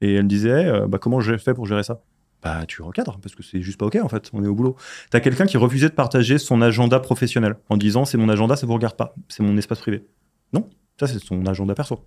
Et 0.00 0.14
elle 0.14 0.26
disait, 0.26 0.66
euh, 0.66 0.86
bah, 0.86 0.98
comment 0.98 1.20
j'ai 1.20 1.38
fait 1.38 1.54
pour 1.54 1.66
gérer 1.66 1.82
ça? 1.82 2.02
Bah, 2.42 2.64
tu 2.66 2.80
recadres, 2.82 3.18
parce 3.20 3.34
que 3.34 3.42
c'est 3.42 3.60
juste 3.60 3.78
pas 3.78 3.86
OK, 3.86 3.98
en 4.02 4.08
fait, 4.08 4.30
on 4.32 4.42
est 4.42 4.48
au 4.48 4.54
boulot. 4.54 4.76
T'as 5.10 5.20
quelqu'un 5.20 5.44
qui 5.46 5.58
refusait 5.58 5.90
de 5.90 5.94
partager 5.94 6.38
son 6.38 6.62
agenda 6.62 6.98
professionnel, 7.00 7.56
en 7.68 7.76
disant, 7.76 8.04
c'est 8.04 8.16
mon 8.16 8.28
agenda, 8.28 8.56
ça 8.56 8.66
vous 8.66 8.74
regarde 8.74 8.96
pas, 8.96 9.14
c'est 9.28 9.42
mon 9.42 9.56
espace 9.56 9.80
privé. 9.80 10.06
Non, 10.52 10.68
ça 10.98 11.06
c'est 11.06 11.18
son 11.18 11.44
agenda 11.46 11.74
perso. 11.74 12.06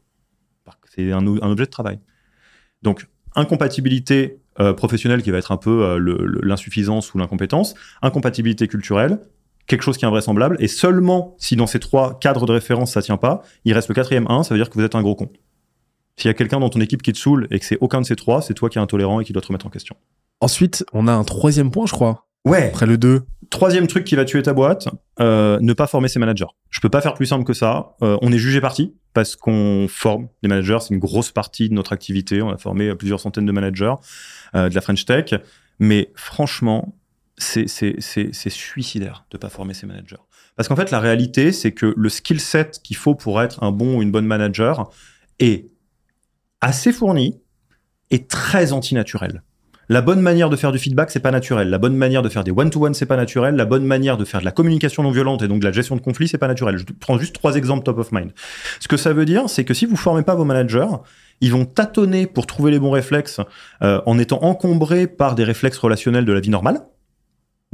C'est 0.95 1.11
un 1.11 1.25
objet 1.25 1.65
de 1.65 1.69
travail. 1.69 1.99
Donc, 2.83 3.07
incompatibilité 3.35 4.42
euh, 4.59 4.73
professionnelle 4.73 5.23
qui 5.23 5.31
va 5.31 5.37
être 5.37 5.51
un 5.51 5.57
peu 5.57 5.83
euh, 5.83 6.39
l'insuffisance 6.43 7.13
ou 7.13 7.17
l'incompétence, 7.17 7.75
incompatibilité 8.01 8.67
culturelle, 8.67 9.19
quelque 9.67 9.81
chose 9.81 9.97
qui 9.97 10.05
est 10.05 10.07
invraisemblable, 10.07 10.57
et 10.59 10.67
seulement 10.67 11.35
si 11.39 11.55
dans 11.55 11.67
ces 11.67 11.79
trois 11.79 12.19
cadres 12.19 12.45
de 12.45 12.51
référence 12.51 12.93
ça 12.93 13.01
tient 13.01 13.17
pas, 13.17 13.43
il 13.65 13.73
reste 13.73 13.89
le 13.89 13.95
quatrième 13.95 14.27
1, 14.29 14.43
ça 14.43 14.53
veut 14.53 14.59
dire 14.59 14.69
que 14.69 14.75
vous 14.75 14.83
êtes 14.83 14.95
un 14.95 15.01
gros 15.01 15.15
con. 15.15 15.29
S'il 16.17 16.29
y 16.29 16.31
a 16.31 16.33
quelqu'un 16.35 16.59
dans 16.59 16.69
ton 16.69 16.81
équipe 16.81 17.01
qui 17.01 17.11
te 17.11 17.17
saoule 17.17 17.47
et 17.49 17.59
que 17.59 17.65
c'est 17.65 17.77
aucun 17.81 18.01
de 18.01 18.05
ces 18.05 18.15
trois, 18.15 18.41
c'est 18.41 18.53
toi 18.53 18.69
qui 18.69 18.77
es 18.77 18.81
intolérant 18.81 19.19
et 19.19 19.25
qui 19.25 19.33
doit 19.33 19.41
te 19.41 19.47
remettre 19.47 19.65
en 19.65 19.71
question. 19.71 19.95
Ensuite, 20.41 20.85
on 20.93 21.07
a 21.07 21.13
un 21.13 21.23
troisième 21.23 21.71
point, 21.71 21.85
je 21.85 21.93
crois. 21.93 22.27
Ouais. 22.45 22.67
Après 22.67 22.85
le 22.85 22.97
2. 22.97 23.23
Troisième 23.53 23.85
truc 23.85 24.03
qui 24.03 24.15
va 24.15 24.25
tuer 24.25 24.41
ta 24.41 24.51
boîte, 24.51 24.87
euh, 25.19 25.59
ne 25.61 25.73
pas 25.73 25.85
former 25.85 26.07
ses 26.07 26.17
managers. 26.17 26.47
Je 26.71 26.79
peux 26.79 26.89
pas 26.89 27.01
faire 27.01 27.13
plus 27.13 27.27
simple 27.27 27.43
que 27.43 27.53
ça. 27.53 27.93
Euh, 28.01 28.17
on 28.23 28.31
est 28.31 28.39
jugé 28.39 28.59
parti 28.59 28.95
parce 29.13 29.35
qu'on 29.35 29.85
forme 29.87 30.27
les 30.41 30.49
managers. 30.49 30.79
C'est 30.81 30.95
une 30.95 30.99
grosse 30.99 31.31
partie 31.31 31.69
de 31.69 31.75
notre 31.75 31.93
activité. 31.93 32.41
On 32.41 32.49
a 32.49 32.57
formé 32.57 32.95
plusieurs 32.95 33.19
centaines 33.19 33.45
de 33.45 33.51
managers 33.51 33.93
euh, 34.55 34.69
de 34.69 34.73
la 34.73 34.81
French 34.81 35.05
Tech. 35.05 35.35
Mais 35.77 36.11
franchement, 36.15 36.95
c'est 37.37 37.67
suicidaire 38.49 39.25
de 39.29 39.37
pas 39.37 39.49
former 39.49 39.75
ses 39.75 39.85
managers. 39.85 40.17
Parce 40.55 40.67
qu'en 40.67 40.75
fait, 40.75 40.89
la 40.89 40.99
réalité, 40.99 41.51
c'est 41.51 41.73
que 41.73 41.93
le 41.95 42.09
skill 42.09 42.39
set 42.39 42.81
qu'il 42.83 42.97
faut 42.97 43.13
pour 43.13 43.39
être 43.39 43.61
un 43.61 43.71
bon 43.71 43.97
ou 43.97 44.01
une 44.01 44.09
bonne 44.09 44.25
manager 44.25 44.89
est 45.37 45.69
assez 46.59 46.91
fourni 46.91 47.39
et 48.09 48.25
très 48.25 48.73
antinaturel. 48.73 49.43
La 49.89 50.01
bonne 50.01 50.21
manière 50.21 50.49
de 50.49 50.55
faire 50.55 50.71
du 50.71 50.79
feedback, 50.79 51.11
c'est 51.11 51.19
pas 51.19 51.31
naturel. 51.31 51.69
La 51.69 51.77
bonne 51.77 51.95
manière 51.95 52.21
de 52.21 52.29
faire 52.29 52.43
des 52.43 52.51
one-to-one, 52.51 52.93
c'est 52.93 53.05
pas 53.05 53.17
naturel. 53.17 53.55
La 53.55 53.65
bonne 53.65 53.85
manière 53.85 54.17
de 54.17 54.23
faire 54.23 54.39
de 54.39 54.45
la 54.45 54.51
communication 54.51 55.03
non 55.03 55.11
violente 55.11 55.41
et 55.41 55.47
donc 55.47 55.59
de 55.59 55.65
la 55.65 55.73
gestion 55.73 55.95
de 55.95 56.01
conflits, 56.01 56.27
c'est 56.27 56.37
pas 56.37 56.47
naturel. 56.47 56.77
Je 56.77 56.85
prends 56.99 57.17
juste 57.17 57.35
trois 57.35 57.55
exemples 57.55 57.83
top 57.83 57.97
of 57.97 58.11
mind. 58.11 58.31
Ce 58.79 58.87
que 58.87 58.95
ça 58.95 59.11
veut 59.11 59.25
dire, 59.25 59.49
c'est 59.49 59.65
que 59.65 59.73
si 59.73 59.85
vous 59.85 59.97
formez 59.97 60.23
pas 60.23 60.35
vos 60.35 60.45
managers, 60.45 60.87
ils 61.41 61.51
vont 61.51 61.65
tâtonner 61.65 62.27
pour 62.27 62.47
trouver 62.47 62.71
les 62.71 62.79
bons 62.79 62.91
réflexes 62.91 63.41
euh, 63.81 64.01
en 64.05 64.17
étant 64.17 64.41
encombrés 64.43 65.07
par 65.07 65.35
des 65.35 65.43
réflexes 65.43 65.77
relationnels 65.77 66.25
de 66.25 66.33
la 66.33 66.39
vie 66.39 66.49
normale. 66.49 66.81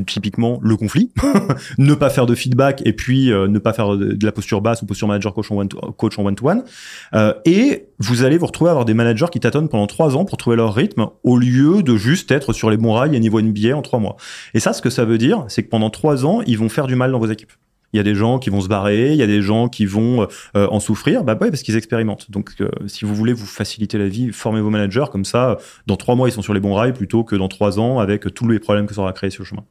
Typiquement 0.05 0.59
le 0.61 0.75
conflit, 0.77 1.11
ne 1.77 1.93
pas 1.93 2.09
faire 2.09 2.25
de 2.25 2.35
feedback 2.35 2.81
et 2.85 2.93
puis 2.93 3.31
euh, 3.31 3.47
ne 3.47 3.59
pas 3.59 3.73
faire 3.73 3.97
de, 3.97 4.25
la 4.25 4.31
posture 4.31 4.61
basse 4.61 4.81
ou 4.81 4.85
posture 4.85 5.07
manager 5.07 5.33
coach 5.33 5.51
en 5.51 5.57
one 5.57 5.67
to, 5.67 5.77
coach 5.97 6.17
en 6.17 6.25
one-to-one. 6.25 6.63
Euh, 7.15 7.33
et 7.45 7.87
vous 7.99 8.23
allez 8.23 8.37
vous 8.37 8.45
retrouver 8.45 8.69
à 8.69 8.71
avoir 8.71 8.85
des 8.85 8.93
managers 8.93 9.27
qui 9.31 9.39
tâtonnent 9.39 9.69
pendant 9.69 9.87
trois 9.87 10.15
ans 10.15 10.25
pour 10.25 10.37
trouver 10.37 10.55
leur 10.55 10.73
rythme 10.73 11.07
au 11.23 11.37
lieu 11.37 11.83
de 11.83 11.95
juste 11.97 12.31
être 12.31 12.53
sur 12.53 12.69
les 12.69 12.77
bons 12.77 12.93
rails 12.93 13.15
à 13.15 13.19
niveau 13.19 13.41
NBA 13.41 13.75
en 13.75 13.81
trois 13.81 13.99
mois. 13.99 14.15
Et 14.53 14.59
ça, 14.59 14.73
ce 14.73 14.81
que 14.81 14.89
ça 14.89 15.05
veut 15.05 15.17
dire, 15.17 15.45
c'est 15.47 15.63
que 15.63 15.69
pendant 15.69 15.89
trois 15.89 16.25
ans, 16.25 16.41
ils 16.45 16.57
vont 16.57 16.69
faire 16.69 16.87
du 16.87 16.95
mal 16.95 17.11
dans 17.11 17.19
vos 17.19 17.27
équipes. 17.27 17.51
Il 17.93 17.97
y 17.97 17.99
a 17.99 18.03
des 18.03 18.15
gens 18.15 18.37
qui 18.37 18.49
vont 18.49 18.61
se 18.61 18.67
barrer, 18.67 19.11
il 19.13 19.17
y 19.17 19.23
a 19.23 19.27
des 19.27 19.41
gens 19.41 19.67
qui 19.67 19.85
vont 19.85 20.27
euh, 20.55 20.67
en 20.67 20.79
souffrir, 20.79 21.23
bah 21.23 21.35
ouais, 21.39 21.49
parce 21.49 21.63
qu'ils 21.63 21.75
expérimentent. 21.75 22.29
Donc, 22.29 22.51
euh, 22.61 22.69
si 22.87 23.03
vous 23.03 23.15
voulez 23.15 23.33
vous 23.33 23.47
faciliter 23.47 23.97
la 23.97 24.07
vie, 24.07 24.31
formez 24.31 24.61
vos 24.61 24.69
managers 24.69 25.05
comme 25.11 25.25
ça. 25.25 25.57
Dans 25.87 25.97
trois 25.97 26.15
mois, 26.15 26.29
ils 26.29 26.31
sont 26.31 26.43
sur 26.43 26.53
les 26.53 26.59
bons 26.59 26.75
rails 26.75 26.93
plutôt 26.93 27.23
que 27.23 27.35
dans 27.35 27.47
trois 27.47 27.79
ans 27.79 27.99
avec 27.99 28.31
tous 28.33 28.47
les 28.47 28.59
problèmes 28.59 28.85
que 28.85 28.93
ça 28.93 29.01
aura 29.01 29.13
créé 29.13 29.31
sur 29.31 29.43
le 29.43 29.47
chemin. 29.47 29.63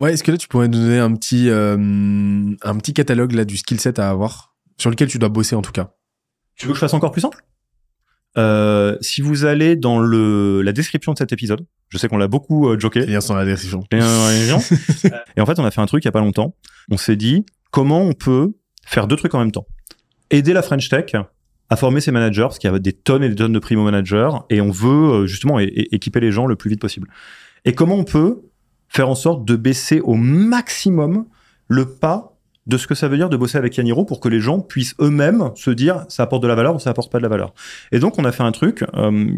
Ouais, 0.00 0.14
est-ce 0.14 0.24
que 0.24 0.30
là, 0.30 0.38
tu 0.38 0.48
pourrais 0.48 0.68
nous 0.68 0.78
donner 0.78 0.98
un 0.98 1.14
petit, 1.14 1.50
euh, 1.50 1.76
un 1.76 2.76
petit 2.78 2.94
catalogue 2.94 3.32
là, 3.32 3.44
du 3.44 3.56
skill 3.56 3.80
set 3.80 3.98
à 3.98 4.08
avoir, 4.08 4.54
sur 4.78 4.90
lequel 4.90 5.08
tu 5.08 5.18
dois 5.18 5.28
bosser 5.28 5.54
en 5.56 5.62
tout 5.62 5.72
cas? 5.72 5.90
Tu 6.56 6.66
veux 6.66 6.72
que 6.72 6.76
je 6.76 6.80
fasse 6.80 6.94
encore 6.94 7.12
plus 7.12 7.20
simple? 7.20 7.44
Euh, 8.38 8.96
Si 9.00 9.20
vous 9.20 9.44
allez 9.44 9.76
dans 9.76 9.98
le, 9.98 10.62
la 10.62 10.72
description 10.72 11.12
de 11.12 11.18
cet 11.18 11.32
épisode, 11.32 11.66
je 11.88 11.98
sais 11.98 12.08
qu'on 12.08 12.16
l'a 12.16 12.28
beaucoup 12.28 12.68
euh, 12.68 12.78
joké. 12.78 13.00
Les 13.00 13.12
liens 13.12 13.20
sont 13.20 13.34
dans 13.34 13.40
la 13.40 13.44
description. 13.44 13.84
Et, 13.90 13.96
euh, 14.00 14.58
et 15.36 15.40
en 15.40 15.46
fait, 15.46 15.58
on 15.58 15.64
a 15.64 15.70
fait 15.70 15.80
un 15.80 15.86
truc 15.86 16.04
il 16.04 16.06
y 16.06 16.08
a 16.08 16.12
pas 16.12 16.20
longtemps. 16.20 16.54
On 16.90 16.96
s'est 16.96 17.16
dit 17.16 17.44
comment 17.70 18.02
on 18.02 18.12
peut 18.12 18.52
faire 18.86 19.06
deux 19.06 19.16
trucs 19.16 19.34
en 19.34 19.40
même 19.40 19.52
temps? 19.52 19.66
Aider 20.30 20.52
la 20.52 20.62
French 20.62 20.88
Tech 20.88 21.12
à 21.70 21.76
former 21.76 22.00
ses 22.00 22.10
managers, 22.10 22.42
parce 22.42 22.58
qu'il 22.58 22.70
y 22.70 22.74
a 22.74 22.78
des 22.78 22.92
tonnes 22.92 23.22
et 23.22 23.28
des 23.28 23.36
tonnes 23.36 23.52
de 23.52 23.58
primo 23.60 23.84
managers, 23.84 24.30
et 24.50 24.60
on 24.60 24.70
veut 24.70 25.22
euh, 25.22 25.26
justement 25.26 25.60
équiper 25.60 26.18
les 26.18 26.32
gens 26.32 26.46
le 26.46 26.56
plus 26.56 26.68
vite 26.68 26.80
possible. 26.80 27.08
Et 27.64 27.74
comment 27.74 27.94
on 27.94 28.04
peut 28.04 28.42
faire 28.90 29.08
en 29.08 29.14
sorte 29.14 29.44
de 29.46 29.56
baisser 29.56 30.00
au 30.00 30.14
maximum 30.14 31.24
le 31.68 31.86
pas 31.86 32.36
de 32.66 32.76
ce 32.76 32.86
que 32.86 32.94
ça 32.94 33.08
veut 33.08 33.16
dire 33.16 33.30
de 33.30 33.36
bosser 33.36 33.56
avec 33.56 33.76
Yaniro 33.76 34.04
pour 34.04 34.20
que 34.20 34.28
les 34.28 34.40
gens 34.40 34.60
puissent 34.60 34.94
eux-mêmes 35.00 35.50
se 35.54 35.70
dire 35.70 36.04
ça 36.08 36.24
apporte 36.24 36.42
de 36.42 36.48
la 36.48 36.54
valeur 36.54 36.74
ou 36.74 36.78
ça 36.78 36.90
apporte 36.90 37.10
pas 37.10 37.18
de 37.18 37.22
la 37.22 37.28
valeur. 37.28 37.54
Et 37.92 37.98
donc 37.98 38.18
on 38.18 38.24
a 38.24 38.32
fait 38.32 38.42
un 38.42 38.52
truc 38.52 38.84
euh, 38.94 39.32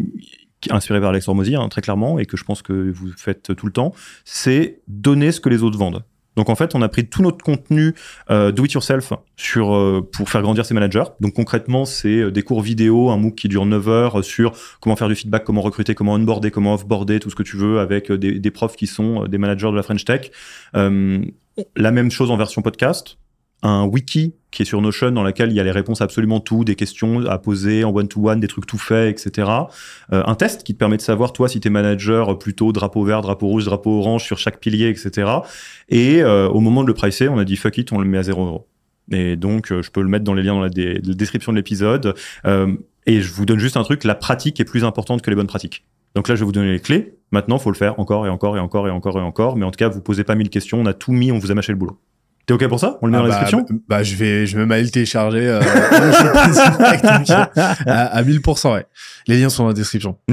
inspiré 0.69 0.99
par 0.99 1.09
Alex 1.09 1.27
Hormozy, 1.27 1.55
hein, 1.55 1.69
très 1.69 1.81
clairement, 1.81 2.19
et 2.19 2.25
que 2.25 2.37
je 2.37 2.43
pense 2.43 2.61
que 2.61 2.91
vous 2.91 3.11
faites 3.15 3.55
tout 3.55 3.65
le 3.65 3.71
temps, 3.71 3.93
c'est 4.25 4.81
donner 4.87 5.31
ce 5.31 5.39
que 5.39 5.49
les 5.49 5.63
autres 5.63 5.77
vendent. 5.77 6.03
Donc 6.35 6.49
en 6.49 6.55
fait, 6.55 6.75
on 6.75 6.81
a 6.81 6.89
pris 6.89 7.07
tout 7.07 7.21
notre 7.21 7.43
contenu 7.43 7.93
euh, 8.29 8.51
do 8.51 8.65
it 8.65 8.73
yourself 8.73 9.13
sur 9.37 9.73
euh, 9.75 10.07
pour 10.11 10.29
faire 10.29 10.41
grandir 10.41 10.65
ses 10.65 10.73
managers. 10.73 11.03
Donc 11.19 11.33
concrètement, 11.33 11.85
c'est 11.85 12.17
euh, 12.19 12.31
des 12.31 12.41
cours 12.41 12.61
vidéo, 12.61 13.09
un 13.09 13.17
MOOC 13.17 13.35
qui 13.35 13.47
dure 13.47 13.65
9 13.65 13.89
heures 13.89 14.19
euh, 14.19 14.23
sur 14.23 14.53
comment 14.79 14.95
faire 14.95 15.09
du 15.09 15.15
feedback, 15.15 15.43
comment 15.43 15.61
recruter, 15.61 15.95
comment 15.95 16.13
onboarder, 16.13 16.51
comment 16.51 16.73
offboarder, 16.73 17.19
tout 17.19 17.29
ce 17.29 17.35
que 17.35 17.43
tu 17.43 17.57
veux 17.57 17.79
avec 17.79 18.11
euh, 18.11 18.17
des, 18.17 18.39
des 18.39 18.51
profs 18.51 18.75
qui 18.75 18.87
sont 18.87 19.25
des 19.25 19.37
managers 19.37 19.71
de 19.71 19.75
la 19.75 19.83
French 19.83 20.05
Tech. 20.05 20.31
Euh, 20.75 21.23
la 21.75 21.91
même 21.91 22.09
chose 22.09 22.31
en 22.31 22.37
version 22.37 22.61
podcast, 22.61 23.17
un 23.63 23.85
wiki 23.85 24.35
qui 24.51 24.61
est 24.61 24.65
sur 24.65 24.79
Notion 24.81 25.09
dans 25.11 25.23
laquelle 25.23 25.49
il 25.49 25.55
y 25.55 25.59
a 25.59 25.63
les 25.63 25.71
réponses 25.71 26.01
à 26.01 26.03
absolument 26.03 26.39
tout, 26.39 26.63
des 26.63 26.75
questions 26.75 27.25
à 27.25 27.39
poser 27.39 27.83
en 27.83 27.89
one-to-one, 27.89 28.39
des 28.39 28.47
trucs 28.47 28.67
tout 28.67 28.77
faits, 28.77 29.09
etc. 29.09 29.49
Euh, 30.11 30.21
un 30.27 30.35
test 30.35 30.63
qui 30.63 30.73
te 30.73 30.77
permet 30.77 30.97
de 30.97 31.01
savoir, 31.01 31.33
toi, 31.33 31.49
si 31.49 31.59
t'es 31.59 31.71
manager 31.71 32.37
plutôt 32.37 32.71
drapeau 32.71 33.03
vert, 33.03 33.21
drapeau 33.21 33.47
rouge, 33.47 33.65
drapeau 33.65 33.97
orange 33.97 34.23
sur 34.23 34.37
chaque 34.37 34.59
pilier, 34.59 34.89
etc. 34.89 35.31
Et 35.89 36.21
euh, 36.21 36.47
au 36.49 36.59
moment 36.59 36.83
de 36.83 36.87
le 36.87 36.93
pricer, 36.93 37.27
on 37.29 37.39
a 37.39 37.45
dit 37.45 37.55
fuck 37.55 37.77
it, 37.79 37.91
on 37.91 37.99
le 37.99 38.05
met 38.05 38.19
à 38.19 38.23
0 38.23 38.45
euros. 38.45 38.67
Et 39.11 39.35
donc, 39.35 39.71
euh, 39.71 39.81
je 39.81 39.91
peux 39.91 40.01
le 40.01 40.07
mettre 40.07 40.23
dans 40.23 40.33
les 40.33 40.43
liens 40.43 40.53
dans 40.53 40.61
la 40.61 40.69
description 40.69 41.51
de 41.51 41.57
l'épisode. 41.57 42.15
Euh, 42.45 42.75
et 43.05 43.21
je 43.21 43.33
vous 43.33 43.45
donne 43.45 43.59
juste 43.59 43.77
un 43.77 43.83
truc, 43.83 44.03
la 44.03 44.15
pratique 44.15 44.59
est 44.59 44.65
plus 44.65 44.83
importante 44.85 45.21
que 45.21 45.29
les 45.29 45.35
bonnes 45.35 45.47
pratiques. 45.47 45.85
Donc 46.15 46.27
là, 46.27 46.35
je 46.35 46.41
vais 46.41 46.45
vous 46.45 46.51
donner 46.51 46.71
les 46.71 46.79
clés. 46.79 47.15
Maintenant, 47.31 47.57
faut 47.57 47.71
le 47.71 47.75
faire 47.75 47.99
encore 47.99 48.25
et 48.27 48.29
encore 48.29 48.55
et 48.55 48.59
encore 48.59 48.87
et 48.87 48.91
encore 48.91 49.17
et 49.17 49.21
encore. 49.21 49.57
Mais 49.57 49.65
en 49.65 49.71
tout 49.71 49.77
cas, 49.77 49.89
vous 49.89 50.01
posez 50.01 50.23
pas 50.23 50.35
mille 50.35 50.49
questions. 50.49 50.79
On 50.79 50.85
a 50.85 50.93
tout 50.93 51.11
mis, 51.11 51.31
on 51.31 51.39
vous 51.39 51.51
a 51.51 51.55
mâché 51.55 51.71
le 51.71 51.77
boulot. 51.77 51.97
T'es 52.45 52.53
OK 52.53 52.67
pour 52.67 52.79
ça? 52.79 52.97
On 53.01 53.05
le 53.07 53.11
met 53.13 53.17
Ah 53.17 53.21
dans 53.21 53.27
la 53.27 53.33
bah, 53.35 53.39
description? 53.45 53.65
bah, 53.69 53.75
bah, 53.97 54.03
je 54.03 54.15
vais, 54.15 54.45
je 54.45 54.55
vais 54.55 54.61
même 54.63 54.71
aller 54.73 54.83
le 54.83 54.89
télécharger 54.89 55.47
euh, 55.47 55.61
à, 57.85 58.17
à 58.17 58.23
1000%, 58.23 58.73
ouais. 58.73 58.85
Les 59.27 59.39
liens 59.39 59.49
sont 59.49 59.63
dans 59.63 59.69
la 59.69 59.73
description. 59.73 60.17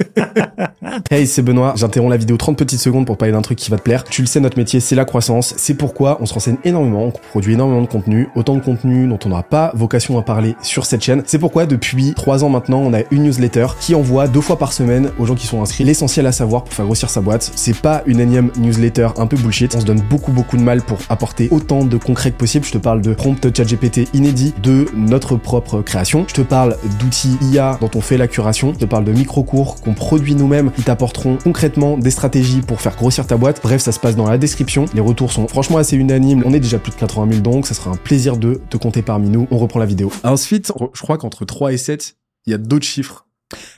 Hey, 1.10 1.26
c'est 1.26 1.42
Benoît. 1.42 1.74
J'interromps 1.76 2.10
la 2.10 2.16
vidéo 2.16 2.36
30 2.36 2.56
petites 2.56 2.80
secondes 2.80 3.06
pour 3.06 3.16
parler 3.16 3.32
d'un 3.32 3.42
truc 3.42 3.58
qui 3.58 3.70
va 3.70 3.78
te 3.78 3.82
plaire. 3.82 4.04
Tu 4.04 4.22
le 4.22 4.26
sais, 4.26 4.40
notre 4.40 4.58
métier, 4.58 4.80
c'est 4.80 4.94
la 4.94 5.04
croissance. 5.04 5.54
C'est 5.56 5.74
pourquoi 5.74 6.18
on 6.20 6.26
se 6.26 6.34
renseigne 6.34 6.56
énormément, 6.64 7.04
on 7.04 7.10
produit 7.10 7.54
énormément 7.54 7.82
de 7.82 7.86
contenu, 7.86 8.28
autant 8.36 8.54
de 8.54 8.60
contenu 8.60 9.06
dont 9.08 9.18
on 9.24 9.28
n'aura 9.28 9.42
pas 9.42 9.72
vocation 9.74 10.18
à 10.18 10.22
parler 10.22 10.54
sur 10.62 10.86
cette 10.86 11.02
chaîne. 11.02 11.22
C'est 11.26 11.38
pourquoi 11.38 11.66
depuis 11.66 12.14
trois 12.14 12.44
ans 12.44 12.48
maintenant, 12.48 12.78
on 12.78 12.92
a 12.94 13.00
une 13.10 13.24
newsletter 13.24 13.66
qui 13.80 13.94
envoie 13.94 14.28
deux 14.28 14.40
fois 14.40 14.58
par 14.58 14.72
semaine 14.72 15.10
aux 15.18 15.26
gens 15.26 15.34
qui 15.34 15.46
sont 15.46 15.60
inscrits 15.60 15.84
l'essentiel 15.84 16.26
à 16.26 16.32
savoir 16.32 16.64
pour 16.64 16.74
faire 16.74 16.84
grossir 16.84 17.10
sa 17.10 17.20
boîte. 17.20 17.50
C'est 17.56 17.76
pas 17.76 18.02
une 18.06 18.20
énième 18.20 18.50
newsletter 18.56 19.08
un 19.16 19.26
peu 19.26 19.36
bullshit. 19.36 19.74
On 19.74 19.80
se 19.80 19.86
donne 19.86 20.00
beaucoup 20.00 20.32
beaucoup 20.32 20.56
de 20.56 20.62
mal 20.62 20.82
pour 20.82 20.98
apporter 21.08 21.48
autant 21.50 21.84
de 21.84 21.96
concret 21.96 22.30
que 22.30 22.36
possible. 22.36 22.64
Je 22.64 22.72
te 22.72 22.78
parle 22.78 23.00
de 23.00 23.14
prompt 23.14 23.54
ChatGPT 23.54 24.08
inédit, 24.14 24.54
de 24.62 24.86
notre 24.94 25.36
propre 25.36 25.82
création. 25.82 26.24
Je 26.28 26.34
te 26.34 26.42
parle 26.42 26.76
d'outils 27.00 27.36
IA 27.42 27.78
dont 27.80 27.90
on 27.94 28.00
fait 28.00 28.16
la 28.16 28.28
curation. 28.28 28.72
Je 28.74 28.78
te 28.78 28.84
parle 28.84 29.04
de 29.04 29.12
micro-cours 29.12 29.80
qu'on 29.84 29.94
produit 29.94 30.34
nous-mêmes 30.34 30.72
qui 30.72 30.82
t'apporteront 30.82 31.36
concrètement 31.36 31.96
des 31.96 32.10
stratégies 32.10 32.60
pour 32.60 32.80
faire 32.80 32.96
grossir 32.96 33.26
ta 33.26 33.36
boîte. 33.36 33.60
Bref, 33.62 33.80
ça 33.80 33.92
se 33.92 34.00
passe 34.00 34.16
dans 34.16 34.28
la 34.28 34.38
description. 34.38 34.86
Les 34.94 35.00
retours 35.00 35.30
sont 35.30 35.46
franchement 35.46 35.78
assez 35.78 35.96
unanimes. 35.96 36.42
On 36.44 36.52
est 36.52 36.60
déjà 36.60 36.78
plus 36.78 36.90
de 36.90 36.96
80 36.96 37.30
000 37.30 37.42
donc, 37.42 37.66
ça 37.66 37.74
sera 37.74 37.90
un 37.90 37.96
plaisir 37.96 38.36
de 38.36 38.60
te 38.70 38.76
compter 38.76 39.02
parmi 39.02 39.28
nous. 39.28 39.46
On 39.50 39.58
reprend 39.58 39.78
la 39.78 39.86
vidéo. 39.86 40.10
Ensuite, 40.24 40.72
je 40.94 41.02
crois 41.02 41.18
qu'entre 41.18 41.44
3 41.44 41.72
et 41.72 41.76
7, 41.76 42.16
il 42.46 42.50
y 42.50 42.54
a 42.54 42.58
d'autres 42.58 42.86
chiffres. 42.86 43.26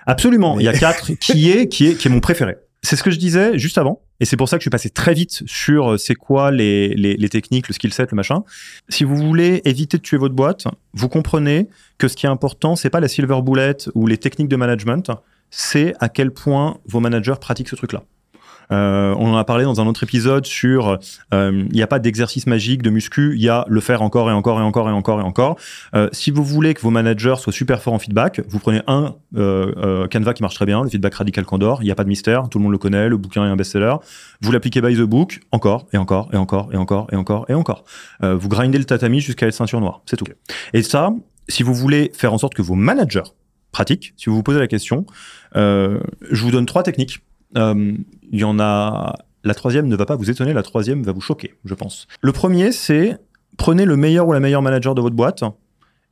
Absolument. 0.06 0.58
Il 0.58 0.64
y 0.64 0.68
a 0.68 0.72
4 0.72 1.12
qui 1.20 1.50
est, 1.50 1.68
qui 1.68 1.88
est, 1.88 1.94
qui 1.94 2.08
est 2.08 2.10
mon 2.10 2.20
préféré. 2.20 2.56
C'est 2.82 2.94
ce 2.94 3.02
que 3.02 3.10
je 3.10 3.18
disais 3.18 3.58
juste 3.58 3.78
avant. 3.78 4.00
Et 4.20 4.24
c'est 4.24 4.36
pour 4.36 4.48
ça 4.48 4.56
que 4.56 4.60
je 4.60 4.64
suis 4.64 4.70
passé 4.70 4.90
très 4.90 5.12
vite 5.12 5.42
sur 5.46 5.92
euh, 5.92 5.96
c'est 5.98 6.14
quoi 6.14 6.50
les, 6.50 6.88
les, 6.94 7.16
les, 7.16 7.28
techniques, 7.28 7.68
le 7.68 7.74
skill 7.74 7.92
set, 7.92 8.12
le 8.12 8.16
machin. 8.16 8.44
Si 8.88 9.04
vous 9.04 9.16
voulez 9.16 9.60
éviter 9.64 9.98
de 9.98 10.02
tuer 10.02 10.16
votre 10.16 10.34
boîte, 10.34 10.64
vous 10.94 11.08
comprenez 11.08 11.68
que 11.98 12.08
ce 12.08 12.16
qui 12.16 12.26
est 12.26 12.28
important, 12.28 12.76
c'est 12.76 12.88
pas 12.88 13.00
la 13.00 13.08
silver 13.08 13.42
bullet 13.42 13.76
ou 13.94 14.06
les 14.06 14.16
techniques 14.16 14.48
de 14.48 14.56
management, 14.56 15.10
c'est 15.50 15.94
à 16.00 16.08
quel 16.08 16.30
point 16.30 16.78
vos 16.86 17.00
managers 17.00 17.34
pratiquent 17.40 17.68
ce 17.68 17.76
truc-là. 17.76 18.02
Euh, 18.72 19.14
on 19.18 19.32
en 19.32 19.36
a 19.36 19.44
parlé 19.44 19.64
dans 19.64 19.80
un 19.80 19.86
autre 19.86 20.02
épisode 20.02 20.46
sur 20.46 20.98
euh, 21.34 21.64
il 21.68 21.72
n'y 21.72 21.82
a 21.82 21.86
pas 21.86 21.98
d'exercice 21.98 22.46
magique 22.46 22.82
de 22.82 22.90
muscu, 22.90 23.34
il 23.36 23.42
y 23.42 23.48
a 23.48 23.64
le 23.68 23.80
faire 23.80 24.02
encore 24.02 24.30
et 24.30 24.32
encore 24.32 24.58
et 24.58 24.62
encore 24.62 24.88
et 24.88 24.92
encore 24.92 25.20
et 25.20 25.22
encore. 25.22 25.56
Euh, 25.94 26.08
si 26.12 26.30
vous 26.30 26.44
voulez 26.44 26.74
que 26.74 26.80
vos 26.80 26.90
managers 26.90 27.36
soient 27.38 27.52
super 27.52 27.80
forts 27.80 27.94
en 27.94 27.98
feedback, 27.98 28.40
vous 28.48 28.58
prenez 28.58 28.82
un 28.86 29.14
Canva 29.34 30.34
qui 30.34 30.42
marche 30.42 30.54
très 30.54 30.66
bien, 30.66 30.82
le 30.82 30.88
feedback 30.88 31.14
radical 31.14 31.44
Candor, 31.44 31.82
il 31.82 31.86
n'y 31.86 31.90
a 31.90 31.94
pas 31.94 32.04
de 32.04 32.08
mystère, 32.08 32.48
tout 32.48 32.58
le 32.58 32.64
monde 32.64 32.72
le 32.72 32.78
connaît, 32.78 33.08
le 33.08 33.16
bouquin 33.16 33.44
est 33.44 33.48
un 33.48 33.56
best-seller. 33.56 33.96
Vous 34.40 34.50
l'appliquez 34.50 34.80
by 34.80 34.94
the 34.94 35.02
book, 35.02 35.40
encore 35.52 35.86
et 35.92 35.98
encore 35.98 36.30
et 36.32 36.36
encore 36.36 36.70
et 36.72 36.76
encore 36.76 37.06
et 37.12 37.16
encore 37.16 37.46
et 37.48 37.54
encore. 37.54 37.84
vous 38.22 38.48
grindez 38.48 38.78
le 38.78 38.84
tatami 38.84 39.20
jusqu'à 39.20 39.46
être 39.46 39.54
ceinture 39.54 39.80
noire, 39.80 40.02
c'est 40.06 40.16
tout. 40.16 40.26
Et 40.72 40.82
ça, 40.82 41.10
si 41.48 41.62
vous 41.62 41.74
voulez 41.74 42.10
faire 42.14 42.32
en 42.32 42.38
sorte 42.38 42.54
que 42.54 42.62
vos 42.62 42.74
managers 42.74 43.22
si 44.16 44.26
vous 44.26 44.36
vous 44.36 44.42
posez 44.42 44.58
la 44.58 44.68
question, 44.68 45.06
je 45.54 45.98
vous 46.32 46.50
donne 46.50 46.66
trois 46.66 46.82
techniques 46.82 47.20
euh, 47.56 47.92
il 48.32 48.38
y 48.38 48.44
en 48.44 48.58
a. 48.58 49.14
La 49.44 49.54
troisième 49.54 49.86
ne 49.86 49.94
va 49.94 50.06
pas 50.06 50.16
vous 50.16 50.28
étonner, 50.28 50.52
la 50.52 50.64
troisième 50.64 51.04
va 51.04 51.12
vous 51.12 51.20
choquer, 51.20 51.54
je 51.64 51.74
pense. 51.74 52.08
Le 52.20 52.32
premier, 52.32 52.72
c'est 52.72 53.16
prenez 53.56 53.84
le 53.84 53.96
meilleur 53.96 54.26
ou 54.26 54.32
la 54.32 54.40
meilleure 54.40 54.62
manager 54.62 54.94
de 54.94 55.00
votre 55.00 55.14
boîte 55.14 55.44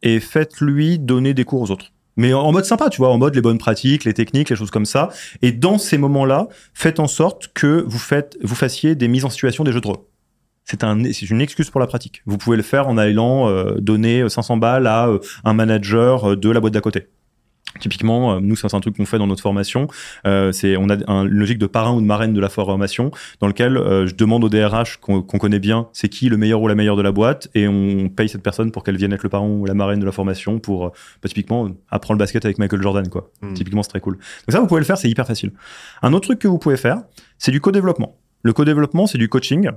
et 0.03 0.21
faites-lui 0.21 1.01
donner 1.01 1.35
des 1.35 1.45
cours 1.45 1.63
aux 1.63 1.71
autres. 1.73 1.93
Mais 2.17 2.33
en 2.33 2.53
mode 2.53 2.65
sympa, 2.65 2.91
tu 2.91 2.99
vois, 2.99 3.11
en 3.11 3.19
mode 3.19 3.35
les 3.35 3.41
bonnes 3.41 3.59
pratiques, 3.59 4.05
les 4.05 4.15
techniques, 4.15 4.51
les 4.51 4.57
choses 4.57 4.71
comme 4.71 4.87
ça. 4.87 5.09
Et 5.43 5.51
dans 5.51 5.79
ces 5.79 5.99
moments-là, 5.99 6.47
faites 6.75 7.01
en 7.01 7.09
sorte 7.09 7.49
que 7.55 7.85
vous 7.89 7.99
fassiez 7.99 8.95
des 8.95 9.09
mises 9.09 9.25
en 9.25 9.31
situation 9.31 9.65
des 9.65 9.73
jeux 9.73 9.81
de 9.81 9.89
rôle. 9.89 9.99
C'est 10.65 10.85
un, 10.85 11.03
c'est 11.13 11.29
une 11.29 11.41
excuse 11.41 11.71
pour 11.71 11.81
la 11.81 11.89
pratique. 11.89 12.23
Vous 12.25 12.39
pouvez 12.39 12.57
le 12.57 12.63
faire 12.63 12.87
en 12.87 12.97
allant 12.97 13.49
euh, 13.49 13.75
donner 13.81 14.29
500 14.29 14.59
balles 14.59 14.87
à 14.87 15.09
euh, 15.09 15.19
un 15.43 15.55
manager 15.55 16.37
de 16.37 16.51
la 16.51 16.61
boîte 16.61 16.73
d'à 16.73 16.81
côté. 16.81 17.09
Typiquement, 17.81 18.35
euh, 18.35 18.41
nous, 18.41 18.57
c'est 18.57 18.73
un 18.73 18.81
truc 18.81 18.97
qu'on 18.97 19.07
fait 19.07 19.19
dans 19.19 19.27
notre 19.27 19.43
formation. 19.43 19.89
Euh, 20.27 20.53
c'est 20.53 20.77
on 20.77 20.89
a 20.89 20.97
une 21.07 21.29
logique 21.29 21.59
de 21.59 21.67
parrain 21.67 21.93
ou 21.93 22.01
de 22.01 22.07
marraine 22.07 22.33
de 22.33 22.41
la 22.41 22.49
formation, 22.49 23.11
dans 23.41 23.49
lequel 23.49 23.77
euh, 23.77 24.07
je 24.07 24.15
demande 24.15 24.45
au 24.45 24.49
DRH 24.49 24.99
qu'on 24.99 25.23
connaît 25.23 25.59
bien, 25.59 25.89
c'est 25.93 26.09
qui 26.09 26.29
le 26.29 26.37
meilleur 26.37 26.63
ou 26.63 26.69
la 26.69 26.75
meilleure 26.75 26.97
de 26.97 27.03
la 27.03 27.13
boîte, 27.13 27.49
et 27.55 27.67
on 27.67 28.09
paye 28.09 28.29
cette 28.29 28.43
personne 28.43 28.71
pour 28.71 28.85
qu'elle 28.85 28.97
vienne 28.97 29.13
être 29.13 29.23
le 29.23 29.29
parrain 29.29 29.47
ou 29.47 29.67
la 29.67 29.75
marraine 29.75 30.01
de 30.01 30.07
la 30.07 30.13
formation 30.13 30.59
pour, 30.59 30.91
bah, 30.91 31.29
typiquement, 31.29 31.69
apprendre 31.91 32.19
le 32.19 32.23
basket 32.23 32.45
avec 32.45 32.59
Michael 32.59 32.83
Jordan, 32.83 33.09
quoi. 33.09 33.31
Hmm. 33.43 33.55
Typiquement, 33.55 33.83
c'est 33.83 33.91
très 33.91 34.01
cool. 34.01 34.15
Donc 34.15 34.53
ça, 34.53 34.61
vous 34.61 34.67
pouvez 34.67 34.81
le 34.81 34.87
faire, 34.87 34.99
c'est 34.99 35.11
hyper 35.11 35.27
facile. 35.27 35.53
Un 36.03 36.13
autre 36.13 36.27
truc 36.27 36.39
que 36.39 36.49
vous 36.49 36.59
pouvez 36.59 36.77
faire, 36.77 37.03
c'est 37.39 37.53
du 37.53 37.61
co-développement. 37.61 38.17
Le 38.43 38.53
co-développement, 38.53 39.07
c'est 39.07 39.19
du 39.19 39.29
coaching. 39.29 39.71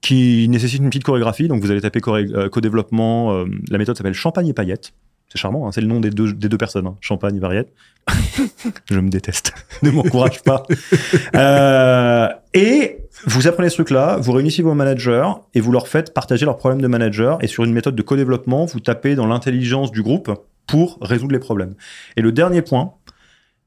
qui 0.00 0.48
nécessite 0.50 0.82
une 0.82 0.90
petite 0.90 1.04
chorégraphie, 1.04 1.48
donc 1.48 1.62
vous 1.62 1.70
allez 1.70 1.80
taper 1.80 2.00
co-développement. 2.00 3.44
la 3.70 3.78
méthode 3.78 3.96
s'appelle 3.96 4.12
Champagne 4.12 4.48
et 4.48 4.52
paillettes. 4.52 4.92
C'est 5.34 5.40
charmant, 5.40 5.66
hein, 5.66 5.72
c'est 5.72 5.80
le 5.80 5.88
nom 5.88 5.98
des 5.98 6.10
deux, 6.10 6.32
des 6.32 6.48
deux 6.48 6.56
personnes, 6.56 6.86
hein. 6.86 6.96
Champagne, 7.00 7.40
Variette. 7.40 7.72
je 8.88 9.00
me 9.00 9.08
déteste, 9.08 9.52
ne 9.82 9.90
m'encourage 9.90 10.42
pas. 10.42 10.62
Euh, 11.34 12.28
et 12.52 12.98
vous 13.26 13.48
apprenez 13.48 13.68
ce 13.68 13.74
truc-là, 13.74 14.18
vous 14.18 14.32
réunissez 14.32 14.62
vos 14.62 14.74
managers 14.74 15.28
et 15.54 15.60
vous 15.60 15.72
leur 15.72 15.88
faites 15.88 16.14
partager 16.14 16.44
leurs 16.44 16.56
problèmes 16.56 16.80
de 16.80 16.86
manager. 16.86 17.38
Et 17.42 17.48
sur 17.48 17.64
une 17.64 17.72
méthode 17.72 17.96
de 17.96 18.02
co-développement, 18.02 18.66
vous 18.66 18.78
tapez 18.78 19.16
dans 19.16 19.26
l'intelligence 19.26 19.90
du 19.90 20.02
groupe 20.02 20.30
pour 20.66 20.98
résoudre 21.00 21.32
les 21.32 21.40
problèmes. 21.40 21.74
Et 22.16 22.22
le 22.22 22.30
dernier 22.30 22.62
point, 22.62 22.94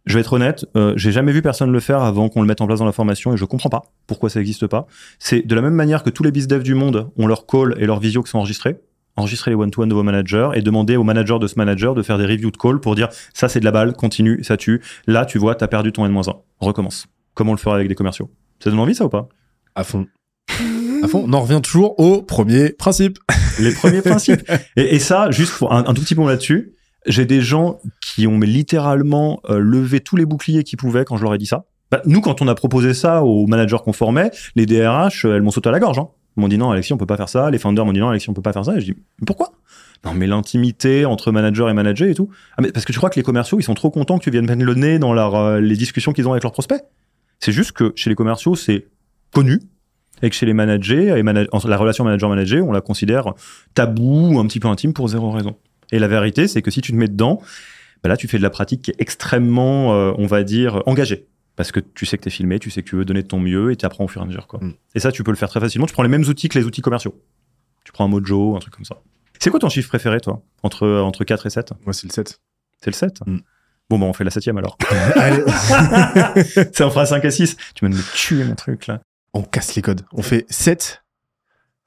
je 0.06 0.14
vais 0.14 0.22
être 0.22 0.34
honnête, 0.34 0.66
euh, 0.78 0.94
j'ai 0.96 1.12
jamais 1.12 1.34
vu 1.34 1.42
personne 1.42 1.72
le 1.72 1.80
faire 1.82 2.02
avant 2.02 2.30
qu'on 2.30 2.42
le 2.42 2.48
mette 2.48 2.62
en 2.62 2.68
place 2.68 2.80
dans 2.80 2.86
la 2.86 2.94
formation 2.94 3.34
et 3.34 3.38
je 3.38 3.46
comprends 3.46 3.70
pas 3.70 3.84
pourquoi 4.08 4.30
ça 4.30 4.40
n'existe 4.40 4.68
pas. 4.68 4.88
C'est 5.20 5.46
de 5.46 5.56
la 5.56 5.62
même 5.62 5.76
manière 5.76 6.04
que 6.04 6.10
tous 6.10 6.24
les 6.24 6.32
biz 6.32 6.48
devs 6.48 6.64
du 6.64 6.76
monde 6.76 7.10
ont 7.18 7.28
leur 7.28 7.46
call 7.46 7.76
et 7.78 7.86
leur 7.86 8.00
visio 8.00 8.24
qui 8.24 8.30
sont 8.30 8.38
enregistrés 8.38 8.78
enregistrer 9.18 9.52
les 9.52 9.56
one-to-one 9.56 9.90
de 9.90 9.94
vos 9.94 10.04
managers 10.04 10.50
et 10.54 10.62
demander 10.62 10.96
au 10.96 11.04
manager 11.04 11.40
de 11.40 11.48
ce 11.48 11.56
manager 11.58 11.94
de 11.94 12.04
faire 12.04 12.18
des 12.18 12.26
reviews 12.26 12.52
de 12.52 12.58
call 12.58 12.80
pour 12.80 12.96
dire 12.96 13.10
ça 13.34 13.50
c'est 13.50 13.60
de 13.60 13.66
la 13.66 13.72
balle, 13.72 13.94
continue, 13.94 14.44
ça 14.44 14.56
tue. 14.56 14.82
Là, 15.08 15.26
tu 15.26 15.38
vois, 15.38 15.56
tu 15.56 15.64
as 15.64 15.68
perdu 15.68 15.92
ton 15.92 16.06
N-1. 16.06 16.42
Recommence. 16.60 17.08
Comment 17.34 17.52
on 17.52 17.56
le 17.56 17.60
fera 17.60 17.76
avec 17.76 17.88
des 17.88 17.96
commerciaux? 17.96 18.32
Ça 18.64 18.70
donne 18.70 18.80
envie 18.80 18.96
ça 18.96 19.06
ou 19.06 19.10
pas? 19.10 19.28
À 19.76 19.84
fond. 19.84 20.08
à 21.04 21.08
fond. 21.08 21.26
On 21.28 21.34
en 21.34 21.42
revient 21.42 21.62
toujours 21.62 22.00
au 22.00 22.22
premier 22.22 22.70
principe. 22.72 23.20
Les 23.60 23.74
premiers 23.74 24.02
principes. 24.02 24.50
Et, 24.76 25.00
ça, 25.00 25.30
juste 25.32 25.58
pour 25.58 25.74
un, 25.74 25.84
tout 25.94 26.02
petit 26.02 26.16
mot 26.16 26.28
là-dessus, 26.28 26.74
j'ai 27.06 27.26
des 27.26 27.42
gens 27.42 27.80
qui 28.02 28.28
ont 28.28 28.40
littéralement 28.40 29.40
euh, 29.50 29.60
levé 29.60 30.00
tous 30.00 30.16
les 30.16 30.26
boucliers 30.26 30.64
qu'ils 30.64 30.78
pouvaient 30.78 31.06
quand 31.06 31.18
je 31.18 31.24
leur 31.24 31.34
ai 31.34 31.38
dit 31.38 31.46
ça. 31.46 31.66
Bah, 31.92 32.02
nous, 32.06 32.22
quand 32.22 32.42
on 32.42 32.48
a 32.48 32.56
proposé 32.56 32.94
ça 32.94 33.24
aux 33.24 33.48
managers 33.48 33.78
qu'on 33.84 33.94
formait, 33.94 34.32
les 34.56 34.66
DRH, 34.66 35.26
elles 35.26 35.42
m'ont 35.42 35.52
sauté 35.52 35.70
à 35.70 35.72
la 35.72 35.80
gorge. 35.80 36.00
Hein 36.00 36.10
m'ont 36.40 36.48
dit 36.48 36.58
non, 36.58 36.72
Alexis, 36.72 36.94
on 36.94 36.98
peut 36.98 37.06
pas 37.06 37.18
faire 37.18 37.30
ça. 37.30 37.50
Les 37.52 37.58
founders 37.58 37.86
m'ont 37.86 37.94
dit 37.94 38.00
non, 38.00 38.10
Alexis, 38.10 38.30
on 38.30 38.34
peut 38.34 38.42
pas 38.42 38.54
faire 38.54 38.66
ça. 38.66 38.76
Et 38.76 38.82
je 38.82 38.86
dis 38.94 38.96
pourquoi? 39.26 39.52
Non, 40.06 40.14
mais 40.14 40.28
l'intimité 40.28 41.06
entre 41.06 41.32
manager 41.32 41.70
et 41.70 41.74
manager 41.74 42.08
et 42.08 42.14
tout. 42.14 42.30
Ah, 42.58 42.64
parce 42.74 42.86
que 42.86 42.94
tu 42.94 42.98
crois 42.98 43.10
que 43.10 43.16
les 43.16 43.24
commerciaux, 43.24 43.60
ils 43.60 43.64
sont 43.64 43.74
trop 43.74 43.90
contents 43.90 44.18
que 44.18 44.24
tu 44.24 44.32
viennes 44.32 44.46
mettre 44.46 44.64
le 44.64 44.76
nez 44.76 45.00
dans 45.00 45.16
euh, 45.16 45.60
les 45.60 45.76
discussions 45.76 46.14
qu'ils 46.14 46.28
ont 46.28 46.32
avec 46.32 46.44
leurs 46.44 46.52
prospects? 46.52 46.82
C'est 47.40 47.52
juste 47.52 47.72
que 47.72 47.94
chez 47.96 48.10
les 48.10 48.16
commerciaux, 48.16 48.56
c'est 48.56 48.88
connu. 49.34 49.60
Et 50.24 50.30
que 50.32 50.36
chez 50.36 50.48
les 50.48 50.54
managers, 50.54 51.20
et 51.20 51.22
la 51.22 51.78
relation 51.78 52.04
manager-manager, 52.04 52.66
on 52.66 52.72
la 52.72 52.82
considère 52.82 53.34
tabou, 53.76 54.40
un 54.40 54.48
petit 54.48 54.60
peu 54.60 54.68
intime 54.68 54.92
pour 54.92 55.08
zéro 55.10 55.30
raison. 55.30 55.56
Et 55.92 56.00
la 56.00 56.08
vérité, 56.08 56.48
c'est 56.48 56.64
que 56.64 56.72
si 56.72 56.82
tu 56.82 56.92
te 56.92 56.98
mets 56.98 57.08
dedans, 57.08 57.40
bah 58.04 58.10
là, 58.10 58.18
tu 58.18 58.28
fais 58.28 58.40
de 58.40 58.44
la 58.44 58.50
pratique 58.50 58.82
qui 58.82 58.92
est 58.92 58.96
extrêmement, 59.00 59.94
euh, 59.94 60.14
on 60.18 60.26
va 60.26 60.44
dire, 60.44 60.82
engagée 60.88 61.28
parce 61.58 61.72
que 61.72 61.80
tu 61.80 62.06
sais 62.06 62.18
que 62.18 62.24
tu 62.24 62.30
es 62.30 62.32
filmé, 62.32 62.60
tu 62.60 62.70
sais 62.70 62.84
que 62.84 62.90
tu 62.90 62.96
veux 62.96 63.04
donner 63.04 63.24
de 63.24 63.28
ton 63.28 63.40
mieux 63.40 63.72
et 63.72 63.76
tu 63.76 63.86
apprends 63.86 64.06
au 64.06 64.08
fur 64.08 64.22
et 64.22 64.24
à 64.24 64.28
mesure. 64.28 64.48
Quoi. 64.48 64.60
Mm. 64.62 64.74
Et 64.94 65.00
ça, 65.00 65.12
tu 65.12 65.24
peux 65.24 65.32
le 65.32 65.38
faire 65.38 65.50
très 65.50 65.60
facilement. 65.60 65.88
Tu 65.88 65.94
prends 65.94 66.04
les 66.04 66.10
mêmes 66.10 66.24
outils 66.24 66.48
que 66.48 66.58
les 66.58 66.66
outils 66.66 66.82
commerciaux. 66.82 67.20
Tu 67.84 67.92
prends 67.92 68.06
un 68.06 68.08
Mojo, 68.08 68.56
un 68.56 68.60
truc 68.60 68.76
comme 68.76 68.86
ça. 68.86 69.02
C'est 69.40 69.50
quoi 69.50 69.60
ton 69.60 69.68
chiffre 69.68 69.90
préféré, 69.90 70.22
toi, 70.22 70.44
entre, 70.62 70.88
entre 70.88 71.24
4 71.24 71.48
et 71.48 71.50
7 71.50 71.74
Moi, 71.84 71.94
c'est 71.94 72.08
le 72.08 72.14
7. 72.14 72.40
C'est 72.80 72.92
le 72.92 72.96
7 72.96 73.22
mm. 73.26 73.40
Bon, 73.90 73.98
bah, 73.98 74.06
on 74.06 74.14
fait 74.14 74.24
la 74.24 74.30
septième 74.30 74.58
alors. 74.58 74.78
ça 76.74 76.86
en 76.86 76.92
fera 76.92 77.08
5 77.08 77.26
à 77.26 77.32
6. 77.32 77.58
Tu 77.74 77.86
vas 77.86 77.90
me 77.90 78.16
tuer, 78.16 78.44
mon 78.44 78.56
truc, 78.56 78.86
là. 78.86 79.02
On 79.34 79.42
casse 79.42 79.76
les 79.76 79.82
codes. 79.82 80.02
On 80.14 80.22
fait 80.22 80.46
7, 80.50 81.04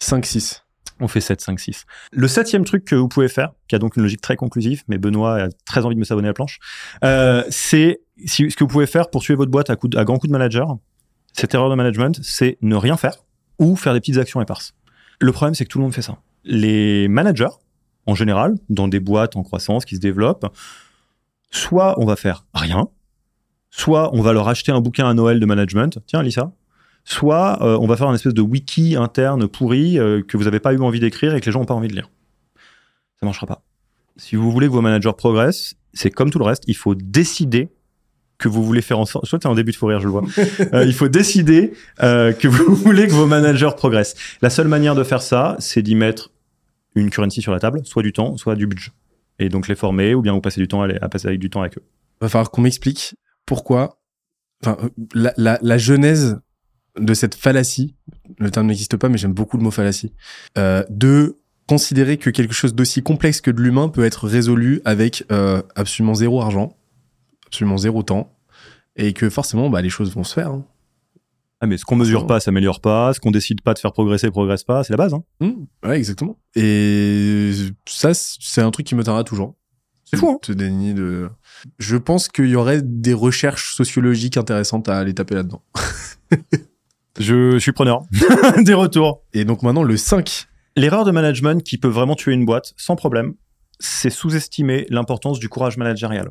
5, 0.00 0.26
6. 0.26 0.64
On 1.00 1.08
fait 1.08 1.20
7, 1.20 1.40
5, 1.40 1.58
6. 1.58 1.86
Le 2.12 2.28
septième 2.28 2.64
truc 2.64 2.84
que 2.84 2.94
vous 2.94 3.08
pouvez 3.08 3.28
faire, 3.28 3.52
qui 3.68 3.74
a 3.74 3.78
donc 3.78 3.96
une 3.96 4.02
logique 4.02 4.20
très 4.20 4.36
conclusive, 4.36 4.82
mais 4.88 4.98
Benoît 4.98 5.44
a 5.44 5.48
très 5.64 5.84
envie 5.84 5.94
de 5.94 6.00
me 6.00 6.04
s'abonner 6.04 6.28
à 6.28 6.30
la 6.30 6.34
planche, 6.34 6.58
euh, 7.04 7.42
c'est 7.48 8.00
ce 8.26 8.54
que 8.54 8.64
vous 8.64 8.68
pouvez 8.68 8.86
faire 8.86 9.10
pour 9.10 9.22
tuer 9.22 9.34
votre 9.34 9.50
boîte 9.50 9.70
à, 9.70 9.76
coup 9.76 9.88
à 9.96 10.04
grand 10.04 10.18
coup 10.18 10.26
de 10.26 10.32
manager, 10.32 10.76
cette 11.32 11.54
erreur 11.54 11.70
de 11.70 11.74
management, 11.74 12.18
c'est 12.22 12.58
ne 12.60 12.76
rien 12.76 12.96
faire 12.96 13.24
ou 13.58 13.76
faire 13.76 13.92
des 13.94 14.00
petites 14.00 14.18
actions 14.18 14.40
éparses. 14.40 14.74
Le 15.20 15.32
problème, 15.32 15.54
c'est 15.54 15.64
que 15.64 15.70
tout 15.70 15.78
le 15.78 15.84
monde 15.84 15.94
fait 15.94 16.02
ça. 16.02 16.18
Les 16.44 17.08
managers, 17.08 17.54
en 18.06 18.14
général, 18.14 18.54
dans 18.68 18.88
des 18.88 19.00
boîtes 19.00 19.36
en 19.36 19.42
croissance 19.42 19.84
qui 19.84 19.96
se 19.96 20.00
développent, 20.00 20.46
soit 21.50 22.00
on 22.00 22.06
va 22.06 22.16
faire 22.16 22.46
rien, 22.54 22.88
soit 23.70 24.14
on 24.14 24.22
va 24.22 24.32
leur 24.32 24.48
acheter 24.48 24.72
un 24.72 24.80
bouquin 24.80 25.08
à 25.08 25.14
Noël 25.14 25.40
de 25.40 25.46
management. 25.46 25.98
Tiens, 26.06 26.22
Lisa, 26.22 26.52
soit 27.04 27.62
euh, 27.62 27.78
on 27.80 27.86
va 27.86 27.96
faire 27.96 28.08
un 28.08 28.14
espèce 28.14 28.34
de 28.34 28.42
wiki 28.42 28.96
interne 28.96 29.48
pourri 29.48 29.98
euh, 29.98 30.22
que 30.22 30.36
vous 30.36 30.44
n'avez 30.44 30.60
pas 30.60 30.72
eu 30.72 30.80
envie 30.80 31.00
d'écrire 31.00 31.34
et 31.34 31.40
que 31.40 31.46
les 31.46 31.52
gens 31.52 31.60
n'ont 31.60 31.66
pas 31.66 31.74
envie 31.74 31.88
de 31.88 31.94
lire. 31.94 32.10
Ça 33.18 33.26
marchera 33.26 33.46
pas. 33.46 33.62
Si 34.16 34.36
vous 34.36 34.50
voulez 34.50 34.66
que 34.66 34.72
vos 34.72 34.80
managers 34.80 35.12
progressent, 35.16 35.74
c'est 35.92 36.10
comme 36.10 36.30
tout 36.30 36.38
le 36.38 36.44
reste, 36.44 36.64
il 36.66 36.76
faut 36.76 36.94
décider 36.94 37.70
que 38.38 38.48
vous 38.48 38.64
voulez 38.64 38.80
faire 38.80 38.98
en 38.98 39.04
sorte. 39.04 39.26
Je 39.26 39.30
crois 39.30 39.38
que 39.38 39.48
en 39.48 39.54
début 39.54 39.72
de 39.72 39.76
fou 39.76 39.86
rire, 39.86 40.00
je 40.00 40.06
le 40.06 40.10
vois. 40.10 40.22
Euh, 40.72 40.84
il 40.84 40.94
faut 40.94 41.08
décider 41.08 41.72
que 41.98 42.48
vous 42.48 42.74
voulez 42.84 43.06
que 43.06 43.12
vos 43.12 43.26
managers 43.26 43.70
progressent. 43.76 44.14
La 44.40 44.50
seule 44.50 44.68
manière 44.68 44.94
de 44.94 45.04
faire 45.04 45.20
ça, 45.20 45.56
c'est 45.58 45.82
d'y 45.82 45.94
mettre 45.94 46.30
une 46.94 47.10
currency 47.10 47.42
sur 47.42 47.52
la 47.52 47.60
table, 47.60 47.82
soit 47.84 48.02
du 48.02 48.12
temps, 48.12 48.36
soit 48.36 48.56
du 48.56 48.66
budget. 48.66 48.92
Et 49.38 49.48
donc 49.48 49.68
les 49.68 49.74
former, 49.74 50.14
ou 50.14 50.22
bien 50.22 50.32
vous 50.32 50.40
passez 50.40 50.60
du 50.60 50.68
temps 50.68 50.82
à, 50.82 50.88
à 51.00 51.08
passer 51.08 51.28
avec 51.28 51.40
du 51.40 51.50
temps 51.50 51.60
avec 51.60 51.78
eux. 51.78 51.82
Il 52.20 52.24
va 52.24 52.28
falloir 52.28 52.50
qu'on 52.50 52.62
m'explique 52.62 53.14
pourquoi 53.46 53.98
enfin, 54.62 54.76
la, 55.14 55.32
la, 55.36 55.58
la 55.60 55.78
genèse 55.78 56.40
de 57.00 57.14
cette 57.14 57.34
fallacie, 57.34 57.94
le 58.38 58.50
terme 58.50 58.66
n'existe 58.68 58.96
pas, 58.96 59.08
mais 59.08 59.18
j'aime 59.18 59.32
beaucoup 59.32 59.56
le 59.56 59.62
mot 59.62 59.70
fallacie, 59.70 60.12
euh, 60.58 60.84
de 60.90 61.36
considérer 61.66 62.16
que 62.16 62.30
quelque 62.30 62.54
chose 62.54 62.74
d'aussi 62.74 63.02
complexe 63.02 63.40
que 63.40 63.50
de 63.50 63.60
l'humain 63.60 63.88
peut 63.88 64.04
être 64.04 64.26
résolu 64.26 64.80
avec 64.84 65.24
euh, 65.30 65.62
absolument 65.76 66.14
zéro 66.14 66.40
argent, 66.40 66.76
absolument 67.46 67.76
zéro 67.78 68.02
temps, 68.02 68.36
et 68.96 69.12
que 69.12 69.30
forcément, 69.30 69.70
bah, 69.70 69.80
les 69.80 69.90
choses 69.90 70.12
vont 70.12 70.24
se 70.24 70.34
faire. 70.34 70.50
hein. 70.50 70.64
Ah, 71.62 71.66
mais 71.66 71.76
ce 71.76 71.84
qu'on 71.84 71.96
mesure 71.96 72.26
pas 72.26 72.40
s'améliore 72.40 72.80
pas, 72.80 73.12
ce 73.12 73.20
qu'on 73.20 73.30
décide 73.30 73.60
pas 73.60 73.74
de 73.74 73.78
faire 73.78 73.92
progresser 73.92 74.30
progresse 74.30 74.64
pas, 74.64 74.82
c'est 74.82 74.94
la 74.94 74.96
base. 74.96 75.12
Hein. 75.12 75.22
Mmh, 75.40 75.50
ouais, 75.86 75.98
exactement. 75.98 76.38
Et 76.56 77.52
ça, 77.86 78.12
c'est 78.14 78.62
un 78.62 78.70
truc 78.70 78.86
qui 78.86 78.94
me 78.94 79.04
tiendra 79.04 79.24
toujours. 79.24 79.56
C'est 80.04 80.16
fou, 80.16 80.30
hein. 80.30 80.38
Ce 80.42 80.52
déni 80.52 80.94
de. 80.94 81.28
Je 81.78 81.96
pense 81.98 82.28
qu'il 82.28 82.46
y 82.48 82.56
aurait 82.56 82.80
des 82.82 83.12
recherches 83.12 83.74
sociologiques 83.76 84.38
intéressantes 84.38 84.88
à 84.88 84.98
aller 84.98 85.12
taper 85.14 85.34
là-dedans. 85.34 85.62
Je 87.18 87.58
suis 87.58 87.72
preneur 87.72 88.02
des 88.64 88.74
retours. 88.74 89.22
Et 89.32 89.44
donc 89.44 89.62
maintenant, 89.62 89.82
le 89.82 89.96
5. 89.96 90.46
L'erreur 90.76 91.04
de 91.04 91.10
management 91.10 91.62
qui 91.62 91.78
peut 91.78 91.88
vraiment 91.88 92.14
tuer 92.14 92.32
une 92.32 92.44
boîte, 92.46 92.72
sans 92.76 92.96
problème, 92.96 93.34
c'est 93.80 94.10
sous-estimer 94.10 94.86
l'importance 94.90 95.38
du 95.38 95.48
courage 95.48 95.76
managérial. 95.76 96.30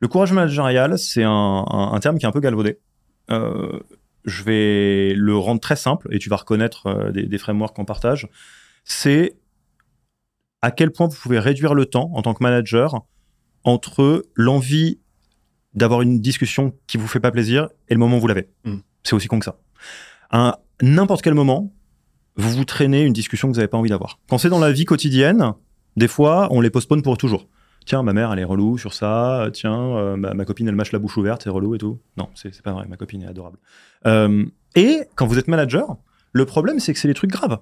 Le 0.00 0.08
courage 0.08 0.32
managérial, 0.32 0.98
c'est 0.98 1.22
un, 1.24 1.30
un- 1.68 1.92
un 1.92 2.00
terme 2.00 2.18
qui 2.18 2.24
est 2.24 2.28
un 2.28 2.32
peu 2.32 2.40
galvaudé. 2.40 2.78
Euh, 3.30 3.78
je 4.24 4.42
vais 4.42 5.14
le 5.14 5.36
rendre 5.36 5.60
très 5.60 5.76
simple, 5.76 6.08
et 6.10 6.18
tu 6.18 6.28
vas 6.30 6.36
reconnaître 6.36 6.86
euh, 6.86 7.10
des, 7.12 7.24
des 7.24 7.38
frameworks 7.38 7.76
qu'on 7.76 7.84
partage. 7.84 8.28
C'est 8.84 9.36
à 10.62 10.70
quel 10.70 10.90
point 10.90 11.06
vous 11.06 11.16
pouvez 11.16 11.38
réduire 11.38 11.74
le 11.74 11.86
temps 11.86 12.10
en 12.14 12.22
tant 12.22 12.32
que 12.34 12.42
manager 12.42 13.02
entre 13.64 14.24
l'envie 14.34 14.98
d'avoir 15.74 16.00
une 16.02 16.20
discussion 16.20 16.74
qui 16.86 16.96
vous 16.96 17.06
fait 17.06 17.20
pas 17.20 17.30
plaisir 17.30 17.68
et 17.88 17.94
le 17.94 18.00
moment 18.00 18.16
où 18.16 18.20
vous 18.20 18.26
l'avez. 18.26 18.48
Mm. 18.64 18.76
C'est 19.02 19.14
aussi 19.14 19.28
con 19.28 19.38
que 19.38 19.44
ça. 19.44 19.58
À 20.30 20.60
n'importe 20.80 21.22
quel 21.22 21.34
moment, 21.34 21.72
vous 22.36 22.50
vous 22.50 22.64
traînez 22.64 23.02
une 23.02 23.12
discussion 23.12 23.48
que 23.48 23.54
vous 23.54 23.58
n'avez 23.58 23.68
pas 23.68 23.78
envie 23.78 23.90
d'avoir. 23.90 24.18
Quand 24.28 24.38
c'est 24.38 24.48
dans 24.48 24.58
la 24.58 24.72
vie 24.72 24.84
quotidienne, 24.84 25.52
des 25.96 26.08
fois, 26.08 26.48
on 26.50 26.60
les 26.60 26.70
postpone 26.70 27.02
pour 27.02 27.18
toujours. 27.18 27.46
Tiens, 27.86 28.02
ma 28.02 28.12
mère, 28.12 28.32
elle 28.32 28.38
est 28.38 28.44
relou 28.44 28.78
sur 28.78 28.92
ça. 28.92 29.48
Tiens, 29.52 29.96
euh, 29.96 30.16
ma, 30.16 30.44
copine, 30.44 30.68
elle 30.68 30.74
mâche 30.74 30.92
la 30.92 30.98
bouche 30.98 31.16
ouverte, 31.16 31.42
c'est 31.42 31.50
relou 31.50 31.74
et 31.74 31.78
tout. 31.78 31.98
Non, 32.16 32.28
c'est 32.34 32.62
pas 32.62 32.72
vrai, 32.72 32.86
ma 32.88 32.96
copine 32.96 33.22
est 33.22 33.26
adorable. 33.26 33.58
Euh, 34.06 34.44
et 34.76 35.02
quand 35.16 35.26
vous 35.26 35.38
êtes 35.38 35.48
manager, 35.48 35.96
le 36.32 36.44
problème, 36.44 36.78
c'est 36.78 36.92
que 36.92 36.98
c'est 36.98 37.08
des 37.08 37.14
trucs 37.14 37.30
graves. 37.30 37.58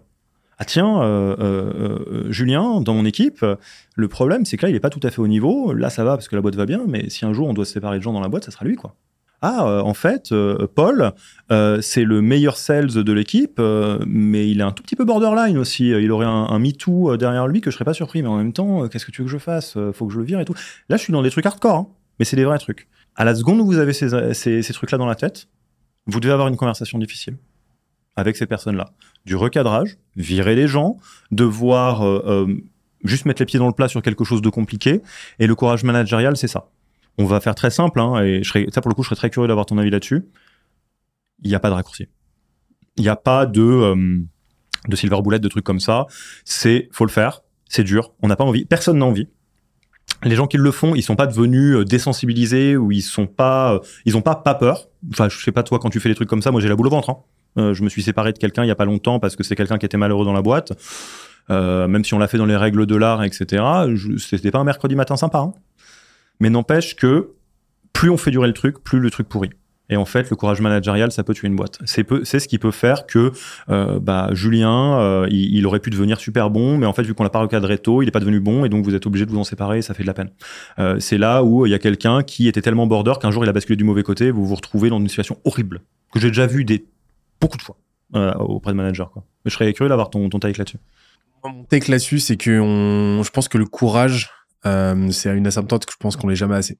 Ah 0.59 0.65
tiens, 0.65 1.01
euh, 1.03 2.31
Julien, 2.31 2.81
dans 2.81 2.95
mon 2.95 3.05
équipe, 3.05 3.47
le 3.95 4.09
problème, 4.09 4.45
c'est 4.45 4.57
que 4.57 4.67
là, 4.67 4.71
il 4.71 4.75
est 4.75 4.81
pas 4.81 4.91
tout 4.91 5.01
à 5.05 5.11
fait 5.11 5.21
au 5.21 5.29
niveau. 5.29 5.73
Là, 5.73 5.89
ça 5.89 6.03
va 6.03 6.17
parce 6.17 6.29
que 6.29 6.35
la 6.35 6.43
boîte 6.43 6.57
va 6.57 6.67
bien, 6.67 6.83
mais 6.89 7.09
si 7.11 7.25
un 7.25 7.33
jour 7.33 7.47
on 7.47 7.55
doit 7.55 7.65
se 7.65 7.73
séparer 7.73 7.99
de 7.99 8.03
gens 8.03 8.13
dans 8.13 8.21
la 8.21 8.29
boîte, 8.29 8.45
ça 8.45 8.51
sera 8.51 8.65
lui, 8.65 8.75
quoi. 8.75 8.97
Ah, 9.41 9.69
euh, 9.69 9.81
en 9.81 9.95
fait, 9.95 10.33
euh, 10.33 10.67
Paul, 10.75 11.13
euh, 11.53 11.81
c'est 11.81 12.03
le 12.03 12.21
meilleur 12.21 12.57
sales 12.57 12.89
de 12.89 13.13
l'équipe, 13.13 13.61
mais 14.07 14.51
il 14.51 14.61
est 14.61 14.65
un 14.65 14.73
tout 14.73 14.83
petit 14.83 14.97
peu 14.97 15.05
borderline 15.05 15.59
aussi. 15.59 15.91
Il 15.91 16.11
aurait 16.11 16.27
un, 16.27 16.47
un 16.49 16.59
MeToo 16.59 17.17
derrière 17.17 17.47
lui 17.47 17.61
que 17.61 17.71
je 17.71 17.77
serais 17.77 17.85
pas 17.85 17.95
surpris, 17.95 18.23
mais 18.23 18.29
en 18.29 18.37
même 18.37 18.53
temps, 18.53 18.89
qu'est-ce 18.89 19.07
que 19.07 19.13
tu 19.13 19.23
veux 19.23 19.27
que 19.27 19.33
je 19.33 19.39
fasse 19.39 19.77
Faut 19.93 20.07
que 20.07 20.13
je 20.13 20.19
le 20.19 20.25
vire 20.25 20.41
et 20.41 20.45
tout. 20.45 20.55
Là, 20.89 20.97
je 20.97 21.03
suis 21.03 21.13
dans 21.13 21.23
des 21.23 21.31
trucs 21.31 21.47
hardcore, 21.47 21.75
hein, 21.75 21.89
mais 22.19 22.25
c'est 22.25 22.37
des 22.37 22.45
vrais 22.45 22.59
trucs. 22.59 22.89
À 23.15 23.25
la 23.25 23.35
seconde 23.35 23.61
où 23.61 23.67
vous 23.67 23.79
avez 23.79 23.93
ces, 23.93 24.35
ces, 24.35 24.63
ces 24.63 24.73
trucs-là 24.73 24.99
dans 24.99 25.07
la 25.07 25.15
tête, 25.15 25.49
vous 26.07 26.21
devez 26.21 26.33
avoir 26.33 26.49
une 26.49 26.57
conversation 26.57 26.99
difficile 26.99 27.37
avec 28.19 28.37
ces 28.37 28.47
personnes-là. 28.47 28.91
Du 29.27 29.37
recadrage, 29.37 29.97
virer 30.17 30.57
les 30.57 30.67
gens, 30.67 30.97
devoir 31.31 32.05
euh, 32.05 32.47
juste 33.05 33.27
mettre 33.27 33.41
les 33.41 33.47
pieds 33.47 33.61
dans 33.61 33.69
le 33.69 33.73
plat 33.73 33.87
sur 33.87 34.03
quelque 34.03 34.25
chose 34.25 34.43
de 34.43 34.49
compliqué. 34.49 35.03
Et 35.39 35.47
le 35.47 35.55
courage 35.55 35.85
managérial, 35.85 36.37
c'est 36.37 36.49
ça. 36.49 36.69
On 37.19 37.25
va 37.25 37.41
faire 37.41 37.55
très 37.55 37.71
simple, 37.71 38.01
hein, 38.01 38.23
et 38.23 38.43
je 38.43 38.49
serais, 38.49 38.67
ça 38.73 38.81
pour 38.81 38.89
le 38.89 38.95
coup, 38.95 39.03
je 39.03 39.09
serais 39.09 39.17
très 39.17 39.31
curieux 39.31 39.49
d'avoir 39.49 39.67
ton 39.67 39.77
avis 39.79 39.91
là-dessus. 39.91 40.25
Il 41.43 41.49
n'y 41.49 41.55
a 41.55 41.61
pas 41.61 41.69
de 41.69 41.75
raccourci. 41.75 42.07
Il 42.97 43.03
n'y 43.03 43.09
a 43.09 43.17
pas 43.17 43.47
de, 43.47 43.61
euh, 43.63 44.19
de 44.89 44.97
silver 44.97 45.21
bullet, 45.23 45.39
de 45.39 45.49
trucs 45.49 45.65
comme 45.65 45.81
ça. 45.81 46.07
C'est, 46.45 46.89
faut 46.93 47.05
le 47.05 47.11
faire. 47.11 47.43
C'est 47.69 47.85
dur. 47.85 48.13
On 48.23 48.29
n'a 48.29 48.37
pas 48.37 48.45
envie. 48.45 48.65
Personne 48.65 48.99
n'a 48.99 49.05
envie. 49.05 49.29
Les 50.25 50.35
gens 50.35 50.47
qui 50.47 50.57
le 50.57 50.71
font, 50.71 50.95
ils 50.95 51.03
sont 51.03 51.17
pas 51.17 51.27
devenus 51.27 51.77
euh, 51.77 51.85
désensibilisés 51.85 52.77
ou 52.77 52.91
ils 52.91 53.03
sont 53.03 53.27
pas, 53.27 53.75
euh, 53.75 53.79
ils 54.05 54.17
ont 54.17 54.23
pas 54.23 54.35
pas 54.35 54.55
peur. 54.55 54.89
Enfin, 55.11 55.29
je 55.29 55.39
sais 55.39 55.53
pas 55.53 55.63
toi 55.63 55.79
quand 55.79 55.91
tu 55.91 56.01
fais 56.01 56.09
des 56.09 56.15
trucs 56.15 56.29
comme 56.29 56.43
ça, 56.43 56.51
moi 56.51 56.61
j'ai 56.61 56.69
la 56.69 56.77
boule 56.77 56.89
au 56.89 56.91
ventre. 56.91 57.11
Hein. 57.11 57.19
Euh, 57.59 57.75
je 57.75 57.83
me 57.83 57.89
suis 57.89 58.03
séparé 58.03 58.33
de 58.33 58.39
quelqu'un 58.39 58.65
il 58.65 58.69
y 58.69 58.73
a 58.73 58.75
pas 58.77 58.85
longtemps 58.85 59.21
parce 59.21 59.37
que 59.37 59.43
c'est 59.43 59.55
quelqu'un 59.57 59.79
qui 59.79 59.87
était 59.87 59.97
malheureux 59.97 60.25
dans 60.25 60.33
la 60.33 60.43
boîte. 60.43 60.73
Euh, 61.51 61.89
même 61.89 62.05
si 62.05 62.15
on 62.15 62.19
l'a 62.19 62.29
fait 62.29 62.37
dans 62.37 62.47
les 62.47 62.57
règles 62.57 62.85
de 62.85 62.95
l'art, 62.95 63.23
etc. 63.25 63.65
C'était 64.19 64.51
pas 64.51 64.59
un 64.59 64.65
mercredi 64.65 64.97
matin 64.97 65.17
sympa. 65.17 65.39
hein. 65.39 65.53
Mais 66.41 66.51
n'empêche 66.51 66.97
que 66.97 67.31
plus 67.93 68.11
on 68.11 68.17
fait 68.17 68.31
durer 68.31 68.47
le 68.47 68.55
truc, 68.55 68.83
plus 68.83 69.01
le 69.01 69.11
truc 69.11 69.29
pourrit. 69.29 69.51
Et 69.91 69.97
en 69.97 70.05
fait, 70.05 70.29
le 70.29 70.37
courage 70.37 70.61
managérial, 70.61 71.11
ça 71.13 71.25
peut 71.25 71.35
tuer 71.35 71.49
une 71.49 71.57
boîte. 71.57 71.79
C'est 71.85 72.39
ce 72.39 72.49
qui 72.49 72.59
peut 72.59 72.71
faire 72.71 73.07
que 73.07 73.33
euh, 73.71 73.99
bah, 73.99 74.29
Julien, 74.33 75.01
euh, 75.01 75.27
il, 75.31 75.67
aurait 75.67 75.81
pu 75.81 75.91
devenir 75.91 76.21
super 76.21 76.51
bon, 76.51 76.77
mais 76.77 76.87
en 76.87 76.93
fait, 76.93 77.03
vu 77.03 77.15
qu'on 77.15 77.23
l'a 77.23 77.31
pas 77.31 77.41
recadré 77.41 77.79
tôt, 77.79 78.03
il 78.03 78.05
n'est 78.05 78.11
pas 78.11 78.21
devenu 78.21 78.41
bon, 78.41 78.65
et 78.65 78.69
donc 78.69 78.85
vous 78.85 78.95
êtes 78.95 79.07
obligé 79.07 79.25
de 79.25 79.31
vous 79.31 79.39
en 79.39 79.45
séparer, 79.45 79.79
et 79.79 79.83
ça 79.83 79.95
fait 79.95 80.03
de 80.03 80.07
la 80.07 80.15
peine. 80.15 80.31
Euh, 80.79 81.01
c'est 81.01 81.19
là 81.19 81.43
où 81.43 81.65
il 81.65 81.71
y 81.71 81.75
a 81.75 81.79
quelqu'un 81.79 82.23
qui 82.23 82.49
était 82.49 82.61
tellement 82.61 82.87
border 82.87 83.15
qu'un 83.21 83.31
jour 83.31 83.45
il 83.45 83.49
a 83.49 83.53
basculé 83.53 83.77
du 83.77 83.85
mauvais 83.85 84.03
côté, 84.03 84.31
vous 84.31 84.45
vous 84.45 84.55
retrouvez 84.55 84.91
dans 84.91 84.99
une 84.99 85.09
situation 85.09 85.39
horrible 85.45 85.81
que 86.13 86.21
j'ai 86.21 86.29
déjà 86.29 86.47
vu 86.47 86.65
des 86.65 86.85
beaucoup 87.41 87.57
de 87.57 87.63
fois 87.63 87.77
auprès 88.39 88.73
de 88.73 88.77
managers. 88.77 89.05
Quoi. 89.13 89.25
Je 89.45 89.51
serais 89.51 89.71
curieux 89.75 89.91
d'avoir 89.91 90.09
ton, 90.09 90.29
ton 90.31 90.39
take 90.39 90.57
là-dessus. 90.57 90.79
Mon 91.45 91.65
take 91.65 91.91
là-dessus, 91.91 92.19
c'est 92.19 92.37
que 92.37 92.59
on, 92.59 93.23
je 93.23 93.31
pense 93.31 93.49
que 93.49 93.59
le 93.59 93.67
courage, 93.67 94.31
euh, 94.67 95.11
c'est 95.11 95.37
une 95.37 95.47
asymptote 95.47 95.87
que 95.87 95.93
je 95.93 95.99
pense 95.99 96.17
qu'on 96.17 96.29
l'est 96.29 96.37
jamais 96.37 96.57
assez. 96.57 96.79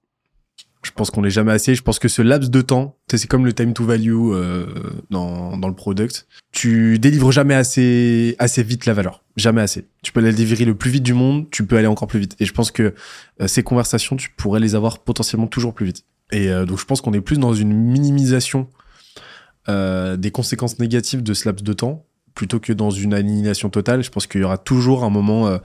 Je 0.83 0.93
pense 0.93 1.11
qu'on 1.11 1.23
l'est 1.23 1.31
jamais 1.31 1.53
assez. 1.53 1.75
Je 1.75 1.83
pense 1.83 1.99
que 1.99 2.09
ce 2.09 2.23
laps 2.23 2.51
de 2.51 2.61
temps, 2.61 2.97
c'est 3.11 3.27
comme 3.27 3.45
le 3.45 3.53
time 3.53 3.75
to 3.75 3.85
value 3.85 4.13
euh, 4.33 4.67
dans, 5.11 5.57
dans 5.57 5.69
le 5.69 5.75
product. 5.75 6.27
Tu 6.53 6.99
délivres 6.99 7.33
jamais 7.33 7.55
assez, 7.55 8.37
assez 8.39 8.63
vite 8.63 8.87
la 8.87 8.95
valeur. 8.95 9.25
Jamais 9.37 9.61
assez. 9.61 9.89
Tu 10.03 10.13
peux 10.13 10.21
la 10.21 10.31
délivrer 10.31 10.65
le 10.65 10.77
plus 10.77 10.91
vite 10.91 11.03
du 11.03 11.15
monde, 11.15 11.51
tu 11.51 11.67
peux 11.67 11.77
aller 11.77 11.89
encore 11.89 12.09
plus 12.09 12.21
vite. 12.21 12.37
Et 12.39 12.45
je 12.45 12.53
pense 12.53 12.71
que 12.71 12.95
euh, 13.41 13.49
ces 13.49 13.63
conversations, 13.63 14.17
tu 14.17 14.31
pourrais 14.31 14.61
les 14.61 14.75
avoir 14.77 15.01
potentiellement 15.01 15.49
toujours 15.49 15.75
plus 15.75 15.87
vite. 15.87 16.05
Et 16.31 16.49
euh, 16.49 16.65
donc, 16.65 16.79
je 16.79 16.85
pense 16.85 17.01
qu'on 17.01 17.13
est 17.13 17.21
plus 17.21 17.39
dans 17.39 17.55
une 17.55 17.73
minimisation 17.73 18.69
euh, 19.69 20.17
des 20.17 20.31
conséquences 20.31 20.79
négatives 20.79 21.23
de 21.23 21.35
ce 21.35 21.49
laps 21.49 21.65
de 21.65 21.73
temps 21.73 22.05
plutôt 22.35 22.61
que 22.61 22.73
dans 22.73 22.91
une 22.91 23.15
aliénation 23.15 23.69
totale. 23.69 24.05
Je 24.05 24.11
pense 24.11 24.29
qu'il 24.29 24.41
y 24.41 24.45
aura 24.45 24.59
toujours 24.59 25.03
un 25.03 25.11
moment, 25.11 25.59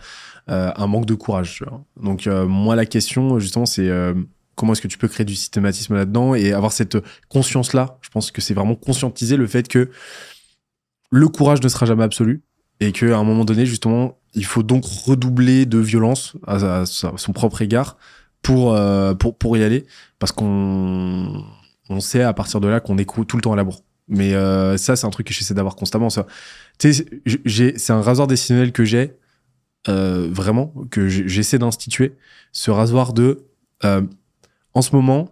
un 0.47 0.87
manque 0.87 1.05
de 1.05 1.13
courage. 1.13 1.55
tu 1.55 1.63
vois. 1.63 1.83
Donc, 2.01 2.27
euh, 2.27 2.45
moi, 2.45 2.75
la 2.75 2.85
question, 2.85 3.39
justement, 3.39 3.65
c'est 3.65 3.87
euh, 3.87 4.13
comment 4.55 4.73
est-ce 4.73 4.81
que 4.81 4.87
tu 4.87 4.97
peux 4.97 5.07
créer 5.07 5.25
du 5.25 5.35
systématisme 5.35 5.95
là-dedans 5.95 6.35
et 6.35 6.53
avoir 6.53 6.71
cette 6.71 6.97
conscience-là? 7.29 7.97
Je 8.01 8.09
pense 8.09 8.31
que 8.31 8.41
c'est 8.41 8.53
vraiment 8.53 8.75
conscientiser 8.75 9.37
le 9.37 9.47
fait 9.47 9.67
que 9.67 9.89
le 11.11 11.27
courage 11.27 11.61
ne 11.61 11.67
sera 11.67 11.85
jamais 11.85 12.03
absolu 12.03 12.43
et 12.79 12.91
qu'à 12.91 13.17
un 13.17 13.23
moment 13.23 13.45
donné, 13.45 13.65
justement, 13.65 14.17
il 14.33 14.45
faut 14.45 14.63
donc 14.63 14.83
redoubler 14.85 15.65
de 15.65 15.77
violence 15.77 16.35
à, 16.47 16.85
son 16.85 17.33
propre 17.33 17.61
égard 17.61 17.97
pour, 18.41 18.73
euh, 18.73 19.13
pour, 19.13 19.37
pour 19.37 19.55
y 19.57 19.63
aller 19.63 19.85
parce 20.19 20.31
qu'on 20.31 21.43
on 21.89 21.99
sait 21.99 22.23
à 22.23 22.33
partir 22.33 22.59
de 22.59 22.67
là 22.67 22.79
qu'on 22.79 22.97
est 22.97 23.05
tout 23.05 23.37
le 23.37 23.41
temps 23.41 23.53
à 23.53 23.55
la 23.55 23.63
bourre. 23.63 23.83
Mais 24.07 24.33
euh, 24.33 24.77
ça, 24.77 24.95
c'est 24.95 25.05
un 25.05 25.09
truc 25.11 25.27
que 25.27 25.33
j'essaie 25.33 25.53
d'avoir 25.53 25.75
constamment. 25.75 26.09
Tu 26.77 26.93
sais, 26.93 27.05
c'est 27.77 27.93
un 27.93 28.01
rasoir 28.01 28.27
décisionnel 28.27 28.71
que 28.71 28.83
j'ai, 28.83 29.13
euh, 29.87 30.27
vraiment, 30.31 30.73
que 30.91 31.07
j'essaie 31.07 31.57
d'instituer. 31.59 32.13
Ce 32.51 32.71
rasoir 32.71 33.13
de, 33.13 33.45
euh, 33.83 34.01
en 34.73 34.81
ce 34.81 34.95
moment, 34.95 35.29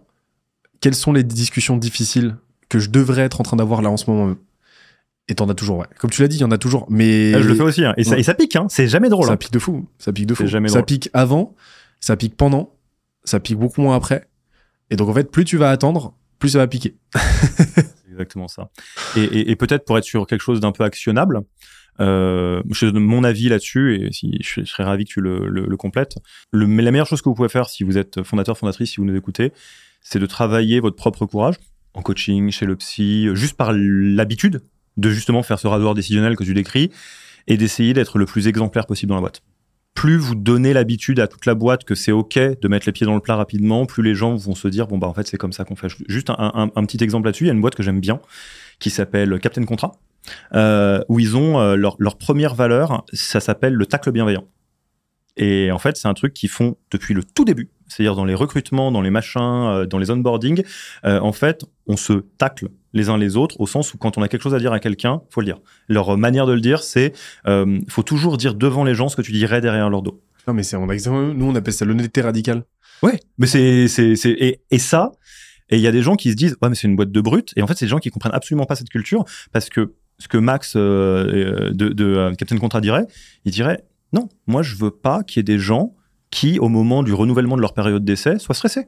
quelles 0.80 0.94
sont 0.94 1.12
les 1.12 1.22
discussions 1.24 1.76
difficiles 1.76 2.36
que 2.68 2.78
je 2.78 2.90
devrais 2.90 3.22
être 3.22 3.40
en 3.40 3.44
train 3.44 3.56
d'avoir 3.56 3.82
là 3.82 3.90
en 3.90 3.96
ce 3.96 4.10
moment 4.10 4.26
même? 4.26 4.36
Et 5.28 5.34
t'en 5.36 5.48
as 5.48 5.54
toujours, 5.54 5.78
ouais. 5.78 5.86
Comme 5.98 6.10
tu 6.10 6.20
l'as 6.20 6.28
dit, 6.28 6.36
il 6.36 6.40
y 6.40 6.44
en 6.44 6.50
a 6.50 6.58
toujours. 6.58 6.86
Mais 6.90 7.32
Ah, 7.34 7.40
je 7.40 7.48
le 7.48 7.54
fais 7.54 7.62
aussi, 7.62 7.84
hein. 7.84 7.94
et, 7.96 8.02
ça, 8.04 8.10
Ouais. 8.12 8.20
et 8.20 8.22
ça 8.24 8.34
pique, 8.34 8.56
hein. 8.56 8.66
c'est 8.68 8.88
jamais 8.88 9.08
drôle. 9.08 9.26
ça 9.26 9.32
hein. 9.32 9.36
pique 9.36 9.52
de 9.52 9.58
fou. 9.60 9.86
Ça 9.98 10.12
pique 10.12 10.26
de 10.26 10.34
fou. 10.34 10.46
Jamais 10.46 10.68
ça 10.68 10.82
pique 10.82 11.08
avant, 11.12 11.54
ça 12.00 12.16
pique 12.16 12.36
pendant, 12.36 12.74
ça 13.24 13.38
pique 13.38 13.56
beaucoup 13.56 13.80
moins 13.80 13.94
après. 13.96 14.26
Et 14.90 14.96
donc, 14.96 15.08
en 15.08 15.14
fait, 15.14 15.30
plus 15.30 15.44
tu 15.44 15.56
vas 15.56 15.70
attendre, 15.70 16.14
plus 16.40 16.50
ça 16.50 16.58
va 16.58 16.66
piquer. 16.66 16.96
Exactement 18.10 18.48
ça. 18.48 18.68
Et, 19.16 19.22
et- 19.22 19.50
et 19.52 19.56
peut-être 19.56 19.84
pour 19.84 19.96
être 19.96 20.04
sur 20.04 20.26
quelque 20.26 20.40
chose 20.42 20.60
d'un 20.60 20.72
peu 20.72 20.84
actionnable, 20.84 21.42
euh, 22.00 22.62
je 22.70 22.86
donne 22.86 23.02
mon 23.04 23.22
avis 23.24 23.48
là-dessus 23.48 23.96
et 24.06 24.12
si, 24.12 24.38
je, 24.40 24.64
serais 24.64 24.84
ravi 24.84 25.04
que 25.04 25.10
tu 25.10 25.20
le, 25.20 25.48
le- 25.48 25.66
le 25.66 25.76
complètes. 25.76 26.16
Le, 26.50 26.66
mais 26.66 26.82
la 26.82 26.90
meilleure 26.90 27.06
chose 27.06 27.20
que 27.22 27.28
vous 27.28 27.34
pouvez 27.34 27.48
faire 27.48 27.68
si 27.68 27.84
vous 27.84 27.98
êtes 27.98 28.22
fondateur, 28.22 28.56
fondatrice, 28.56 28.90
si 28.92 28.96
vous 28.96 29.04
nous 29.04 29.16
écoutez, 29.16 29.52
c'est 30.00 30.18
de 30.18 30.26
travailler 30.26 30.80
votre 30.80 30.96
propre 30.96 31.26
courage 31.26 31.56
en 31.94 32.02
coaching, 32.02 32.50
chez 32.50 32.64
le 32.66 32.74
psy, 32.76 33.28
juste 33.34 33.56
par 33.56 33.72
l'habitude 33.74 34.62
de 34.96 35.10
justement 35.10 35.42
faire 35.42 35.58
ce 35.58 35.66
rasoir 35.66 35.94
décisionnel 35.94 36.36
que 36.36 36.44
tu 36.44 36.54
décris 36.54 36.90
et 37.46 37.56
d'essayer 37.56 37.92
d'être 37.92 38.18
le 38.18 38.24
plus 38.26 38.48
exemplaire 38.48 38.86
possible 38.86 39.10
dans 39.10 39.16
la 39.16 39.20
boîte. 39.22 39.42
Plus 39.94 40.16
vous 40.16 40.34
donnez 40.34 40.72
l'habitude 40.72 41.20
à 41.20 41.26
toute 41.28 41.44
la 41.44 41.54
boîte 41.54 41.84
que 41.84 41.94
c'est 41.94 42.12
OK 42.12 42.38
de 42.38 42.68
mettre 42.68 42.86
les 42.86 42.92
pieds 42.92 43.04
dans 43.04 43.14
le 43.14 43.20
plat 43.20 43.36
rapidement, 43.36 43.84
plus 43.84 44.02
les 44.02 44.14
gens 44.14 44.34
vont 44.36 44.54
se 44.54 44.68
dire, 44.68 44.86
bon, 44.86 44.96
bah, 44.96 45.06
en 45.06 45.12
fait, 45.12 45.26
c'est 45.26 45.36
comme 45.36 45.52
ça 45.52 45.64
qu'on 45.64 45.76
fait. 45.76 45.88
Juste 46.08 46.30
un, 46.30 46.36
un- 46.38 46.70
un 46.74 46.84
petit 46.86 47.04
exemple 47.04 47.26
là-dessus, 47.26 47.44
il 47.44 47.48
y 47.48 47.50
a 47.50 47.52
une 47.52 47.60
boîte 47.60 47.74
que 47.74 47.82
j'aime 47.82 48.00
bien 48.00 48.18
qui 48.78 48.88
s'appelle 48.88 49.38
Captain 49.38 49.64
Contrat, 49.64 49.92
euh, 50.54 51.02
où 51.08 51.18
ils 51.20 51.36
ont 51.36 51.60
euh, 51.60 51.76
leur, 51.76 51.96
leur 51.98 52.16
première 52.16 52.54
valeur, 52.54 53.04
ça 53.12 53.40
s'appelle 53.40 53.74
le 53.74 53.86
tacle 53.86 54.12
bienveillant. 54.12 54.44
Et 55.36 55.70
en 55.70 55.78
fait, 55.78 55.96
c'est 55.96 56.08
un 56.08 56.14
truc 56.14 56.34
qu'ils 56.34 56.50
font 56.50 56.76
depuis 56.90 57.14
le 57.14 57.24
tout 57.24 57.46
début, 57.46 57.70
c'est-à-dire 57.88 58.14
dans 58.14 58.26
les 58.26 58.34
recrutements, 58.34 58.92
dans 58.92 59.00
les 59.00 59.10
machins, 59.10 59.40
euh, 59.40 59.86
dans 59.86 59.98
les 59.98 60.10
onboarding. 60.10 60.62
Euh, 61.04 61.20
en 61.20 61.32
fait, 61.32 61.64
on 61.86 61.96
se 61.96 62.24
tacle 62.36 62.68
les 62.92 63.08
uns 63.08 63.16
les 63.16 63.36
autres 63.36 63.58
au 63.58 63.66
sens 63.66 63.94
où 63.94 63.98
quand 63.98 64.18
on 64.18 64.22
a 64.22 64.28
quelque 64.28 64.42
chose 64.42 64.54
à 64.54 64.58
dire 64.58 64.72
à 64.72 64.78
quelqu'un, 64.78 65.22
faut 65.30 65.40
le 65.40 65.46
dire. 65.46 65.60
Leur 65.88 66.18
manière 66.18 66.46
de 66.46 66.52
le 66.52 66.60
dire, 66.60 66.82
c'est 66.82 67.14
faut 67.88 68.02
toujours 68.02 68.36
dire 68.36 68.54
devant 68.54 68.84
les 68.84 68.94
gens 68.94 69.08
ce 69.08 69.16
que 69.16 69.22
tu 69.22 69.32
dirais 69.32 69.62
derrière 69.62 69.88
leur 69.88 70.02
dos. 70.02 70.22
Non, 70.46 70.52
mais 70.52 70.62
c'est 70.62 70.76
nous 70.76 71.46
on 71.46 71.54
appelle 71.54 71.72
ça 71.72 71.84
l'honnêteté 71.86 72.20
radicale. 72.20 72.64
Ouais, 73.02 73.18
mais 73.38 73.46
c'est 73.46 73.88
c'est 73.88 74.14
c'est 74.16 74.30
et, 74.30 74.60
et 74.70 74.78
ça 74.78 75.12
et 75.70 75.76
il 75.76 75.80
y 75.80 75.86
a 75.86 75.92
des 75.92 76.02
gens 76.02 76.16
qui 76.16 76.30
se 76.30 76.36
disent 76.36 76.56
ouais 76.62 76.68
mais 76.68 76.74
c'est 76.74 76.86
une 76.86 76.96
boîte 76.96 77.10
de 77.10 77.20
brutes 77.20 77.52
et 77.56 77.62
en 77.62 77.66
fait 77.66 77.76
c'est 77.76 77.86
des 77.86 77.90
gens 77.90 77.98
qui 77.98 78.10
comprennent 78.10 78.34
absolument 78.34 78.66
pas 78.66 78.76
cette 78.76 78.90
culture 78.90 79.24
parce 79.52 79.70
que 79.70 79.94
ce 80.22 80.28
que 80.28 80.38
Max 80.38 80.74
euh, 80.76 80.78
euh, 80.80 81.70
de, 81.72 81.88
de 81.88 82.04
euh, 82.04 82.34
Captain 82.34 82.56
Contra 82.56 82.80
dirait, 82.80 83.06
il 83.44 83.50
dirait 83.50 83.84
non, 84.12 84.28
moi 84.46 84.62
je 84.62 84.76
veux 84.76 84.92
pas 84.92 85.24
qu'il 85.24 85.38
y 85.38 85.40
ait 85.40 85.42
des 85.42 85.58
gens 85.58 85.94
qui 86.30 86.60
au 86.60 86.68
moment 86.68 87.02
du 87.02 87.12
renouvellement 87.12 87.56
de 87.56 87.60
leur 87.60 87.74
période 87.74 88.04
d'essai 88.04 88.38
soient 88.38 88.54
stressés. 88.54 88.86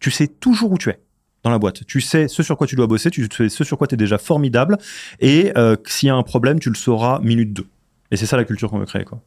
Tu 0.00 0.10
sais 0.10 0.26
toujours 0.26 0.72
où 0.72 0.78
tu 0.78 0.90
es 0.90 0.98
dans 1.44 1.50
la 1.50 1.60
boîte. 1.60 1.86
Tu 1.86 2.00
sais 2.00 2.26
ce 2.26 2.42
sur 2.42 2.56
quoi 2.56 2.66
tu 2.66 2.74
dois 2.74 2.88
bosser, 2.88 3.10
tu 3.10 3.28
sais 3.30 3.48
ce 3.48 3.62
sur 3.62 3.78
quoi 3.78 3.86
tu 3.86 3.94
es 3.94 3.96
déjà 3.96 4.18
formidable 4.18 4.76
et 5.20 5.52
euh, 5.56 5.76
s'il 5.86 6.08
y 6.08 6.10
a 6.10 6.16
un 6.16 6.22
problème, 6.24 6.58
tu 6.58 6.68
le 6.68 6.74
sauras 6.74 7.20
minute 7.20 7.52
2. 7.52 7.64
Et 8.10 8.16
c'est 8.16 8.26
ça 8.26 8.36
la 8.36 8.44
culture 8.44 8.68
qu'on 8.68 8.80
veut 8.80 8.86
créer 8.86 9.04
quoi. 9.04 9.22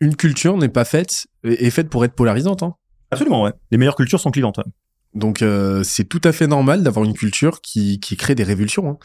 Une 0.00 0.16
culture 0.16 0.56
n'est 0.58 0.68
pas 0.68 0.84
faite 0.84 1.28
est 1.44 1.70
faite 1.70 1.88
pour 1.88 2.04
être 2.04 2.14
polarisante. 2.14 2.64
Hein. 2.64 2.74
Absolument 3.12 3.44
ouais. 3.44 3.52
Les 3.70 3.78
meilleures 3.78 3.94
cultures 3.94 4.20
sont 4.20 4.32
clivantes. 4.32 4.58
ouais. 4.58 4.64
Donc 5.14 5.40
euh, 5.40 5.82
c'est 5.84 6.04
tout 6.04 6.20
à 6.24 6.32
fait 6.32 6.48
normal 6.48 6.82
d'avoir 6.82 7.04
une 7.04 7.14
culture 7.14 7.60
qui, 7.60 8.00
qui 8.00 8.16
crée 8.16 8.34
des 8.34 8.44
révulsions 8.44 8.88
hein. 8.90 8.98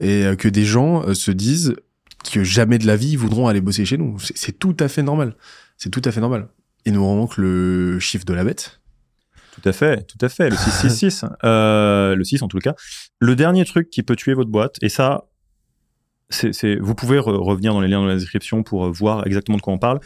Et 0.00 0.24
euh, 0.24 0.36
que 0.36 0.48
des 0.48 0.64
gens 0.64 1.02
euh, 1.06 1.14
se 1.14 1.30
disent 1.30 1.74
que 2.32 2.42
jamais 2.44 2.78
de 2.78 2.86
la 2.86 2.96
vie 2.96 3.10
ils 3.10 3.18
voudront 3.18 3.48
aller 3.48 3.60
bosser 3.60 3.84
chez 3.84 3.96
nous. 3.96 4.16
C'est 4.34 4.58
tout 4.58 4.76
à 4.80 4.88
fait 4.88 5.02
normal. 5.02 5.34
C'est 5.76 5.90
tout 5.90 6.02
à 6.04 6.12
fait 6.12 6.20
normal. 6.20 6.48
Il 6.84 6.92
nous 6.94 7.02
manque 7.02 7.36
le 7.36 7.98
chiffre 8.00 8.24
de 8.24 8.34
la 8.34 8.44
bête. 8.44 8.80
Tout 9.52 9.68
à 9.68 9.72
fait, 9.72 10.06
tout 10.06 10.18
à 10.24 10.28
fait. 10.28 10.50
Le 10.50 10.56
666, 10.56 11.24
euh, 11.44 12.14
le 12.14 12.24
6 12.24 12.42
en 12.42 12.48
tout 12.48 12.58
cas. 12.58 12.74
Le 13.20 13.34
dernier 13.36 13.64
truc 13.64 13.90
qui 13.90 14.02
peut 14.02 14.14
tuer 14.16 14.34
votre 14.34 14.50
boîte, 14.50 14.76
et 14.82 14.88
ça, 14.88 15.28
c'est, 16.30 16.76
vous 16.76 16.94
pouvez 16.94 17.18
re- 17.18 17.34
revenir 17.36 17.72
dans 17.72 17.80
les 17.80 17.88
liens 17.88 18.00
dans 18.00 18.06
la 18.06 18.16
description 18.16 18.62
pour 18.62 18.86
euh, 18.86 18.90
voir 18.90 19.26
exactement 19.26 19.56
de 19.56 19.62
quoi 19.62 19.72
on 19.72 19.78
parle. 19.78 20.00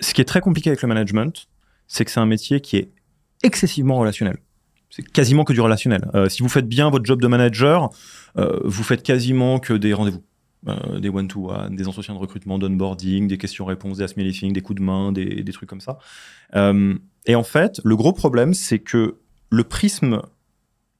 Ce 0.00 0.12
qui 0.14 0.20
est 0.20 0.24
très 0.24 0.40
compliqué 0.40 0.70
avec 0.70 0.82
le 0.82 0.88
management, 0.88 1.46
c'est 1.86 2.04
que 2.04 2.10
c'est 2.10 2.20
un 2.20 2.26
métier 2.26 2.60
qui 2.60 2.76
est 2.78 2.90
excessivement 3.42 3.98
relationnel. 3.98 4.38
C'est 4.96 5.02
quasiment 5.02 5.44
que 5.44 5.52
du 5.52 5.60
relationnel. 5.60 6.08
Euh, 6.14 6.30
si 6.30 6.42
vous 6.42 6.48
faites 6.48 6.66
bien 6.66 6.88
votre 6.88 7.04
job 7.04 7.20
de 7.20 7.26
manager, 7.26 7.90
euh, 8.38 8.60
vous 8.64 8.82
faites 8.82 9.02
quasiment 9.02 9.58
que 9.58 9.74
des 9.74 9.92
rendez-vous. 9.92 10.22
Euh, 10.68 10.98
des 11.00 11.10
one-to-one, 11.10 11.76
des 11.76 11.86
entretiens 11.86 12.14
de 12.14 12.18
recrutement, 12.18 12.58
d'onboarding, 12.58 13.28
des 13.28 13.36
questions-réponses, 13.36 13.98
des 13.98 14.04
ask 14.04 14.16
des 14.16 14.60
coups 14.62 14.80
de 14.80 14.82
main, 14.82 15.12
des, 15.12 15.42
des 15.42 15.52
trucs 15.52 15.68
comme 15.68 15.82
ça. 15.82 15.98
Et 16.54 17.34
en 17.34 17.42
fait, 17.42 17.80
le 17.84 17.94
gros 17.94 18.14
problème, 18.14 18.54
c'est 18.54 18.78
que 18.78 19.16
le 19.50 19.64
prisme 19.64 20.22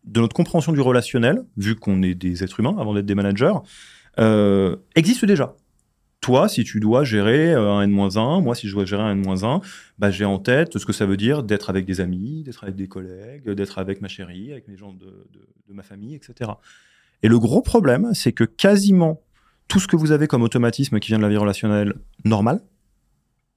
de 0.04 0.20
notre 0.20 0.36
compréhension 0.36 0.72
du 0.72 0.80
relationnel, 0.80 1.44
vu 1.56 1.74
qu'on 1.74 2.02
est 2.02 2.14
des 2.14 2.44
êtres 2.44 2.60
humains 2.60 2.76
avant 2.78 2.92
d'être 2.92 3.06
des 3.06 3.14
managers, 3.14 3.54
existe 4.94 5.24
déjà. 5.24 5.54
Toi, 6.26 6.48
si 6.48 6.64
tu 6.64 6.80
dois 6.80 7.04
gérer 7.04 7.52
euh, 7.52 7.70
un 7.70 7.82
N-1, 7.82 8.42
moi, 8.42 8.56
si 8.56 8.66
je 8.66 8.74
dois 8.74 8.84
gérer 8.84 9.04
un 9.04 9.12
N-1, 9.12 9.62
bah, 10.00 10.10
j'ai 10.10 10.24
en 10.24 10.40
tête 10.40 10.76
ce 10.76 10.84
que 10.84 10.92
ça 10.92 11.06
veut 11.06 11.16
dire 11.16 11.44
d'être 11.44 11.70
avec 11.70 11.86
des 11.86 12.00
amis, 12.00 12.42
d'être 12.42 12.64
avec 12.64 12.74
des 12.74 12.88
collègues, 12.88 13.48
d'être 13.48 13.78
avec 13.78 14.00
ma 14.00 14.08
chérie, 14.08 14.50
avec 14.50 14.66
les 14.66 14.76
gens 14.76 14.92
de, 14.92 15.24
ma 15.68 15.84
famille, 15.84 16.16
etc. 16.16 16.50
Et 17.22 17.28
le 17.28 17.38
gros 17.38 17.62
problème, 17.62 18.12
c'est 18.12 18.32
que 18.32 18.42
quasiment 18.42 19.22
tout 19.68 19.78
ce 19.78 19.86
que 19.86 19.94
vous 19.94 20.10
avez 20.10 20.26
comme 20.26 20.42
automatisme 20.42 20.98
qui 20.98 21.12
vient 21.12 21.18
de 21.18 21.22
la 21.22 21.28
vie 21.28 21.36
relationnelle 21.36 21.94
normale 22.24 22.60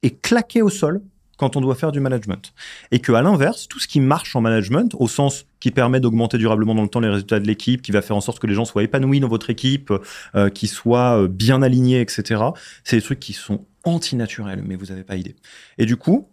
est 0.04 0.22
claqué 0.22 0.62
au 0.62 0.68
sol 0.68 1.02
quand 1.40 1.56
on 1.56 1.62
doit 1.62 1.74
faire 1.74 1.90
du 1.90 2.00
management. 2.00 2.52
Et 2.90 2.98
que 2.98 3.12
à 3.12 3.22
l'inverse, 3.22 3.66
tout 3.66 3.78
ce 3.78 3.88
qui 3.88 3.98
marche 3.98 4.36
en 4.36 4.42
management, 4.42 4.94
au 4.98 5.08
sens 5.08 5.46
qui 5.58 5.70
permet 5.70 5.98
d'augmenter 5.98 6.36
durablement 6.36 6.74
dans 6.74 6.82
le 6.82 6.88
temps 6.88 7.00
les 7.00 7.08
résultats 7.08 7.40
de 7.40 7.46
l'équipe, 7.46 7.80
qui 7.80 7.92
va 7.92 8.02
faire 8.02 8.14
en 8.14 8.20
sorte 8.20 8.40
que 8.40 8.46
les 8.46 8.52
gens 8.52 8.66
soient 8.66 8.82
épanouis 8.82 9.20
dans 9.20 9.28
votre 9.28 9.48
équipe, 9.48 9.90
euh, 10.34 10.50
qu'ils 10.50 10.68
soient 10.68 11.22
euh, 11.22 11.28
bien 11.28 11.62
alignés, 11.62 12.02
etc., 12.02 12.42
c'est 12.84 12.96
des 12.96 13.02
trucs 13.02 13.20
qui 13.20 13.32
sont 13.32 13.64
antinaturels, 13.84 14.62
mais 14.66 14.76
vous 14.76 14.86
n'avez 14.86 15.02
pas 15.02 15.16
idée. 15.16 15.34
Et 15.78 15.86
du 15.86 15.96
coup, 15.96 16.28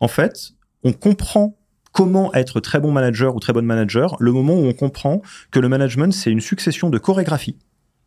en 0.00 0.08
fait, 0.08 0.52
on 0.84 0.94
comprend 0.94 1.58
comment 1.92 2.32
être 2.32 2.60
très 2.60 2.80
bon 2.80 2.92
manager 2.92 3.36
ou 3.36 3.40
très 3.40 3.52
bonne 3.52 3.66
manager 3.66 4.16
le 4.20 4.32
moment 4.32 4.54
où 4.54 4.64
on 4.64 4.72
comprend 4.72 5.20
que 5.50 5.60
le 5.60 5.68
management, 5.68 6.14
c'est 6.14 6.30
une 6.30 6.40
succession 6.40 6.88
de 6.88 6.96
chorégraphies 6.96 7.58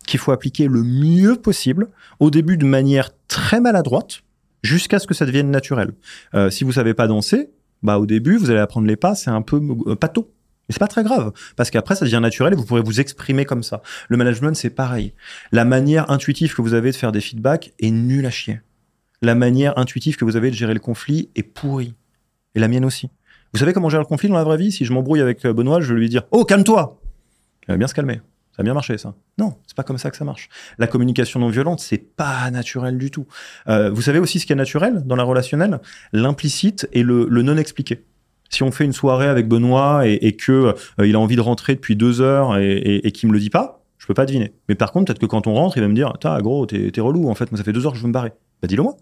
qu'il 0.04 0.18
faut 0.18 0.32
appliquer 0.32 0.66
le 0.66 0.82
mieux 0.82 1.36
possible, 1.36 1.90
au 2.18 2.30
début 2.30 2.56
de 2.56 2.66
manière 2.66 3.10
très 3.28 3.60
maladroite, 3.60 4.22
jusqu'à 4.62 4.98
ce 4.98 5.06
que 5.06 5.14
ça 5.14 5.26
devienne 5.26 5.50
naturel. 5.50 5.92
Euh, 6.34 6.50
si 6.50 6.64
vous 6.64 6.72
savez 6.72 6.94
pas 6.94 7.06
danser, 7.06 7.50
bah 7.82 7.98
au 7.98 8.06
début 8.06 8.36
vous 8.36 8.50
allez 8.50 8.60
apprendre 8.60 8.86
les 8.86 8.96
pas, 8.96 9.14
c'est 9.14 9.30
un 9.30 9.42
peu 9.42 9.60
euh, 9.86 9.94
pâteau. 9.94 10.32
Mais 10.68 10.74
c'est 10.74 10.78
pas 10.80 10.88
très 10.88 11.02
grave, 11.02 11.32
parce 11.56 11.70
qu'après 11.70 11.96
ça 11.96 12.04
devient 12.04 12.20
naturel 12.22 12.52
et 12.52 12.56
vous 12.56 12.64
pourrez 12.64 12.82
vous 12.82 13.00
exprimer 13.00 13.44
comme 13.44 13.62
ça. 13.62 13.82
Le 14.08 14.16
management 14.16 14.54
c'est 14.54 14.70
pareil. 14.70 15.14
La 15.52 15.64
manière 15.64 16.10
intuitive 16.10 16.54
que 16.54 16.62
vous 16.62 16.74
avez 16.74 16.90
de 16.90 16.96
faire 16.96 17.12
des 17.12 17.20
feedbacks 17.20 17.72
est 17.80 17.90
nulle 17.90 18.26
à 18.26 18.30
chier. 18.30 18.60
La 19.22 19.34
manière 19.34 19.78
intuitive 19.78 20.16
que 20.16 20.24
vous 20.24 20.36
avez 20.36 20.50
de 20.50 20.54
gérer 20.54 20.74
le 20.74 20.80
conflit 20.80 21.30
est 21.34 21.42
pourrie. 21.42 21.94
Et 22.54 22.60
la 22.60 22.68
mienne 22.68 22.84
aussi. 22.84 23.10
Vous 23.52 23.58
savez 23.58 23.72
comment 23.72 23.90
gérer 23.90 24.02
le 24.02 24.08
conflit 24.08 24.28
dans 24.28 24.36
la 24.36 24.44
vraie 24.44 24.56
vie? 24.56 24.72
Si 24.72 24.84
je 24.84 24.92
m'embrouille 24.92 25.20
avec 25.20 25.44
euh, 25.44 25.52
Benoît, 25.52 25.80
je 25.80 25.92
vais 25.92 26.00
lui 26.00 26.08
dire 26.08 26.22
Oh, 26.30 26.44
calme-toi 26.44 27.00
Il 27.68 27.72
va 27.72 27.76
bien 27.76 27.86
se 27.86 27.94
calmer. 27.94 28.20
Ça 28.52 28.60
a 28.60 28.62
bien 28.62 28.74
marché, 28.74 28.98
ça. 28.98 29.14
Non, 29.38 29.56
c'est 29.66 29.76
pas 29.76 29.84
comme 29.84 29.98
ça 29.98 30.10
que 30.10 30.16
ça 30.16 30.24
marche. 30.24 30.48
La 30.78 30.86
communication 30.86 31.40
non 31.40 31.48
violente, 31.48 31.80
c'est 31.80 31.98
pas 31.98 32.50
naturel 32.50 32.98
du 32.98 33.10
tout. 33.10 33.26
Euh, 33.68 33.90
vous 33.90 34.02
savez 34.02 34.18
aussi 34.18 34.40
ce 34.40 34.46
qui 34.46 34.52
est 34.52 34.56
naturel 34.56 35.02
dans 35.06 35.16
la 35.16 35.22
relationnelle? 35.22 35.80
L'implicite 36.12 36.88
et 36.92 37.02
le, 37.02 37.26
le 37.30 37.42
non 37.42 37.56
expliqué. 37.56 38.04
Si 38.48 38.64
on 38.64 38.72
fait 38.72 38.84
une 38.84 38.92
soirée 38.92 39.28
avec 39.28 39.46
Benoît 39.46 40.06
et, 40.08 40.14
et 40.14 40.34
que 40.34 40.74
euh, 40.98 41.06
il 41.06 41.14
a 41.14 41.20
envie 41.20 41.36
de 41.36 41.40
rentrer 41.40 41.76
depuis 41.76 41.94
deux 41.94 42.20
heures 42.20 42.58
et, 42.58 42.72
et, 42.72 43.06
et 43.06 43.12
qu'il 43.12 43.28
me 43.28 43.32
le 43.32 43.38
dit 43.38 43.50
pas, 43.50 43.84
je 43.98 44.06
peux 44.06 44.14
pas 44.14 44.26
deviner. 44.26 44.52
Mais 44.68 44.74
par 44.74 44.90
contre, 44.90 45.06
peut-être 45.06 45.20
que 45.20 45.26
quand 45.26 45.46
on 45.46 45.54
rentre, 45.54 45.76
il 45.76 45.80
va 45.80 45.88
me 45.88 45.94
dire 45.94 46.14
"T'as 46.20 46.40
gros, 46.40 46.66
t'es 46.66 47.00
relou. 47.00 47.30
En 47.30 47.36
fait, 47.36 47.52
moi, 47.52 47.58
ça 47.58 47.64
fait 47.64 47.72
deux 47.72 47.86
heures 47.86 47.92
que 47.92 47.98
je 47.98 48.02
veux 48.02 48.08
me 48.08 48.12
barrer." 48.12 48.32
Bah 48.60 48.66
dis-le 48.66 48.82
moi. 48.82 48.96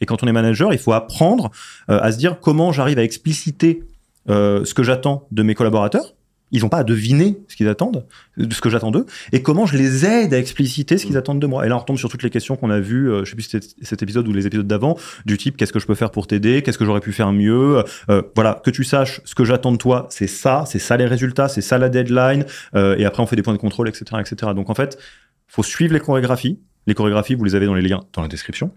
Et 0.00 0.06
quand 0.06 0.22
on 0.22 0.26
est 0.26 0.32
manager, 0.32 0.72
il 0.72 0.78
faut 0.78 0.94
apprendre 0.94 1.50
euh, 1.90 2.00
à 2.00 2.10
se 2.10 2.16
dire 2.16 2.40
comment 2.40 2.72
j'arrive 2.72 2.98
à 2.98 3.02
expliciter 3.02 3.84
euh, 4.30 4.64
ce 4.64 4.72
que 4.72 4.82
j'attends 4.82 5.28
de 5.30 5.42
mes 5.42 5.54
collaborateurs. 5.54 6.14
Ils 6.52 6.62
n'ont 6.62 6.68
pas 6.68 6.78
à 6.78 6.84
deviner 6.84 7.38
ce 7.48 7.56
qu'ils 7.56 7.68
attendent, 7.68 8.06
de 8.36 8.52
ce 8.52 8.60
que 8.60 8.70
j'attends 8.70 8.90
d'eux, 8.90 9.06
et 9.32 9.42
comment 9.42 9.66
je 9.66 9.76
les 9.76 10.04
aide 10.04 10.34
à 10.34 10.38
expliciter 10.38 10.98
ce 10.98 11.06
qu'ils 11.06 11.16
attendent 11.16 11.40
de 11.40 11.46
moi. 11.46 11.64
Et 11.64 11.68
là, 11.68 11.76
on 11.76 11.78
retombe 11.78 11.98
sur 11.98 12.08
toutes 12.08 12.22
les 12.22 12.30
questions 12.30 12.56
qu'on 12.56 12.70
a 12.70 12.80
vues, 12.80 13.10
euh, 13.10 13.24
je 13.24 13.30
sais 13.30 13.36
plus 13.36 13.44
si 13.44 13.50
c'était 13.50 13.66
cet 13.82 14.02
épisode 14.02 14.26
ou 14.28 14.32
les 14.32 14.46
épisodes 14.46 14.66
d'avant, 14.66 14.96
du 15.26 15.36
type 15.38 15.56
qu'est-ce 15.56 15.72
que 15.72 15.78
je 15.78 15.86
peux 15.86 15.94
faire 15.94 16.10
pour 16.10 16.26
t'aider, 16.26 16.62
qu'est-ce 16.62 16.78
que 16.78 16.84
j'aurais 16.84 17.00
pu 17.00 17.12
faire 17.12 17.32
mieux? 17.32 17.84
Euh, 18.08 18.22
voilà, 18.34 18.60
que 18.64 18.70
tu 18.70 18.84
saches 18.84 19.20
ce 19.24 19.34
que 19.34 19.44
j'attends 19.44 19.72
de 19.72 19.76
toi, 19.76 20.06
c'est 20.10 20.26
ça, 20.26 20.64
c'est 20.66 20.78
ça 20.78 20.96
les 20.96 21.06
résultats, 21.06 21.48
c'est 21.48 21.60
ça 21.60 21.78
la 21.78 21.88
deadline, 21.88 22.44
euh, 22.74 22.96
et 22.96 23.04
après 23.04 23.22
on 23.22 23.26
fait 23.26 23.36
des 23.36 23.42
points 23.42 23.54
de 23.54 23.58
contrôle, 23.58 23.88
etc., 23.88 24.04
etc. 24.20 24.52
Donc 24.54 24.70
en 24.70 24.74
fait, 24.74 24.98
faut 25.46 25.62
suivre 25.62 25.92
les 25.92 26.00
chorégraphies. 26.00 26.58
Les 26.86 26.94
chorégraphies, 26.94 27.34
vous 27.34 27.44
les 27.44 27.54
avez 27.54 27.66
dans 27.66 27.74
les 27.74 27.82
liens 27.82 28.00
dans 28.12 28.22
la 28.22 28.28
description, 28.28 28.72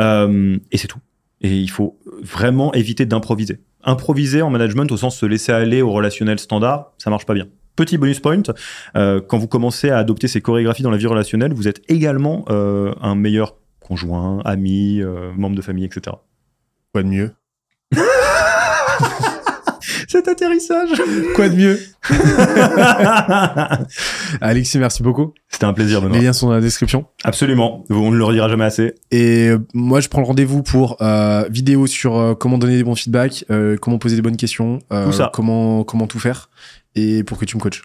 Euh, 0.00 0.58
et 0.72 0.76
c'est 0.76 0.88
tout. 0.88 0.98
Et 1.40 1.56
il 1.60 1.70
faut 1.70 1.98
vraiment 2.22 2.72
éviter 2.74 3.06
d'improviser. 3.06 3.60
Improviser 3.84 4.42
en 4.42 4.50
management 4.50 4.90
au 4.90 4.96
sens 4.96 5.16
se 5.16 5.26
laisser 5.26 5.52
aller 5.52 5.82
au 5.82 5.92
relationnel 5.92 6.38
standard, 6.38 6.92
ça 6.98 7.10
marche 7.10 7.26
pas 7.26 7.34
bien. 7.34 7.46
Petit 7.76 7.98
bonus 7.98 8.20
point, 8.20 8.42
euh, 8.96 9.20
quand 9.20 9.36
vous 9.36 9.48
commencez 9.48 9.90
à 9.90 9.98
adopter 9.98 10.28
ces 10.28 10.40
chorégraphies 10.40 10.82
dans 10.82 10.92
la 10.92 10.96
vie 10.96 11.08
relationnelle, 11.08 11.52
vous 11.52 11.66
êtes 11.66 11.82
également 11.88 12.44
euh, 12.48 12.94
un 13.00 13.16
meilleur 13.16 13.56
conjoint, 13.80 14.40
ami, 14.44 15.00
euh, 15.00 15.32
membre 15.36 15.56
de 15.56 15.62
famille, 15.62 15.84
etc. 15.84 16.16
Quoi 16.92 17.02
de 17.02 17.08
mieux? 17.08 17.32
Cet 20.14 20.28
atterrissage 20.28 20.90
Quoi 21.34 21.48
de 21.48 21.56
mieux 21.56 21.80
Alexis, 24.40 24.78
merci 24.78 25.02
beaucoup. 25.02 25.34
C'était 25.48 25.64
un 25.64 25.72
plaisir, 25.72 26.00
Benoît. 26.00 26.16
Les 26.16 26.22
liens 26.22 26.32
sont 26.32 26.46
dans 26.46 26.52
la 26.52 26.60
description. 26.60 27.06
Absolument, 27.24 27.82
on 27.90 28.12
ne 28.12 28.16
le 28.16 28.22
redira 28.22 28.48
jamais 28.48 28.64
assez. 28.64 28.94
Et 29.10 29.48
euh, 29.48 29.58
moi, 29.74 29.98
je 29.98 30.08
prends 30.08 30.20
le 30.20 30.28
rendez-vous 30.28 30.62
pour 30.62 31.02
euh, 31.02 31.48
vidéo 31.50 31.88
sur 31.88 32.16
euh, 32.16 32.34
comment 32.36 32.58
donner 32.58 32.76
des 32.76 32.84
bons 32.84 32.94
feedbacks, 32.94 33.44
euh, 33.50 33.76
comment 33.76 33.98
poser 33.98 34.14
des 34.14 34.22
bonnes 34.22 34.36
questions, 34.36 34.78
euh, 34.92 35.10
ça 35.10 35.32
comment 35.34 35.82
comment 35.82 36.06
tout 36.06 36.20
faire, 36.20 36.48
et 36.94 37.24
pour 37.24 37.36
que 37.36 37.44
tu 37.44 37.56
me 37.56 37.60
coaches. 37.60 37.82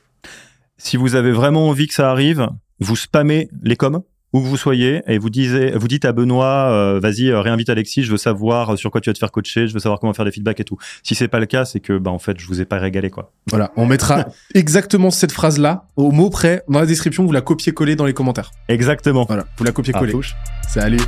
Si 0.78 0.98
vous 0.98 1.16
avez 1.16 1.32
vraiment 1.32 1.68
envie 1.68 1.88
que 1.88 1.96
ça 1.96 2.12
arrive, 2.12 2.48
vous 2.80 2.96
spammez 2.96 3.50
les 3.64 3.76
coms 3.76 4.04
où 4.34 4.42
que 4.42 4.46
vous 4.46 4.58
soyez 4.58 5.02
et 5.08 5.18
vous 5.18 5.30
disiez, 5.30 5.72
vous 5.72 5.88
dites 5.88 6.06
à 6.06 6.12
Benoît, 6.12 6.72
euh, 6.72 7.00
vas-y, 7.02 7.30
euh, 7.30 7.42
réinvite 7.42 7.70
Alexis, 7.70 8.04
je 8.04 8.12
veux 8.12 8.18
savoir 8.18 8.78
sur 8.78 8.92
quoi 8.92 9.02
tu 9.02 9.10
vas 9.10 9.14
te 9.14 9.20
faire 9.20 9.32
coacher, 9.32 9.68
je 9.68 9.74
veux 9.74 9.80
savoir 9.80 10.00
comment 10.00 10.14
faire 10.14 10.26
des 10.26 10.32
feedbacks 10.32 10.60
et 10.60 10.64
tout. 10.64 10.78
Si 11.04 11.16
c'est 11.16 11.28
pas 11.28 11.40
le 11.40 11.46
cas, 11.46 11.66
c'est 11.66 11.80
que 11.80 11.98
bah 11.98 12.12
en 12.12 12.20
fait, 12.20 12.40
je 12.40 12.48
vous 12.48 12.62
ai 12.62 12.66
pas 12.66 12.78
régalé 12.78 13.10
quoi. 13.10 13.32
Voilà, 13.50 13.72
on 13.76 13.86
mettra 13.86 14.28
exactement 14.56 15.12
cette 15.12 15.32
phrase-là 15.32 15.86
au 15.96 16.12
mot 16.12 16.30
près 16.30 16.64
dans 16.68 16.80
la 16.80 16.86
description. 16.86 17.26
Vous 17.26 17.32
la 17.32 17.42
copiez-collez 17.42 17.96
dans 17.96 18.06
les 18.06 18.14
commentaires. 18.14 18.52
Exactement. 18.68 19.26
Voilà, 19.28 19.46
vous 19.58 19.64
la 19.64 19.72
copiez-collez. 19.72 20.12
touche. 20.12 20.36
Salut. 20.68 21.00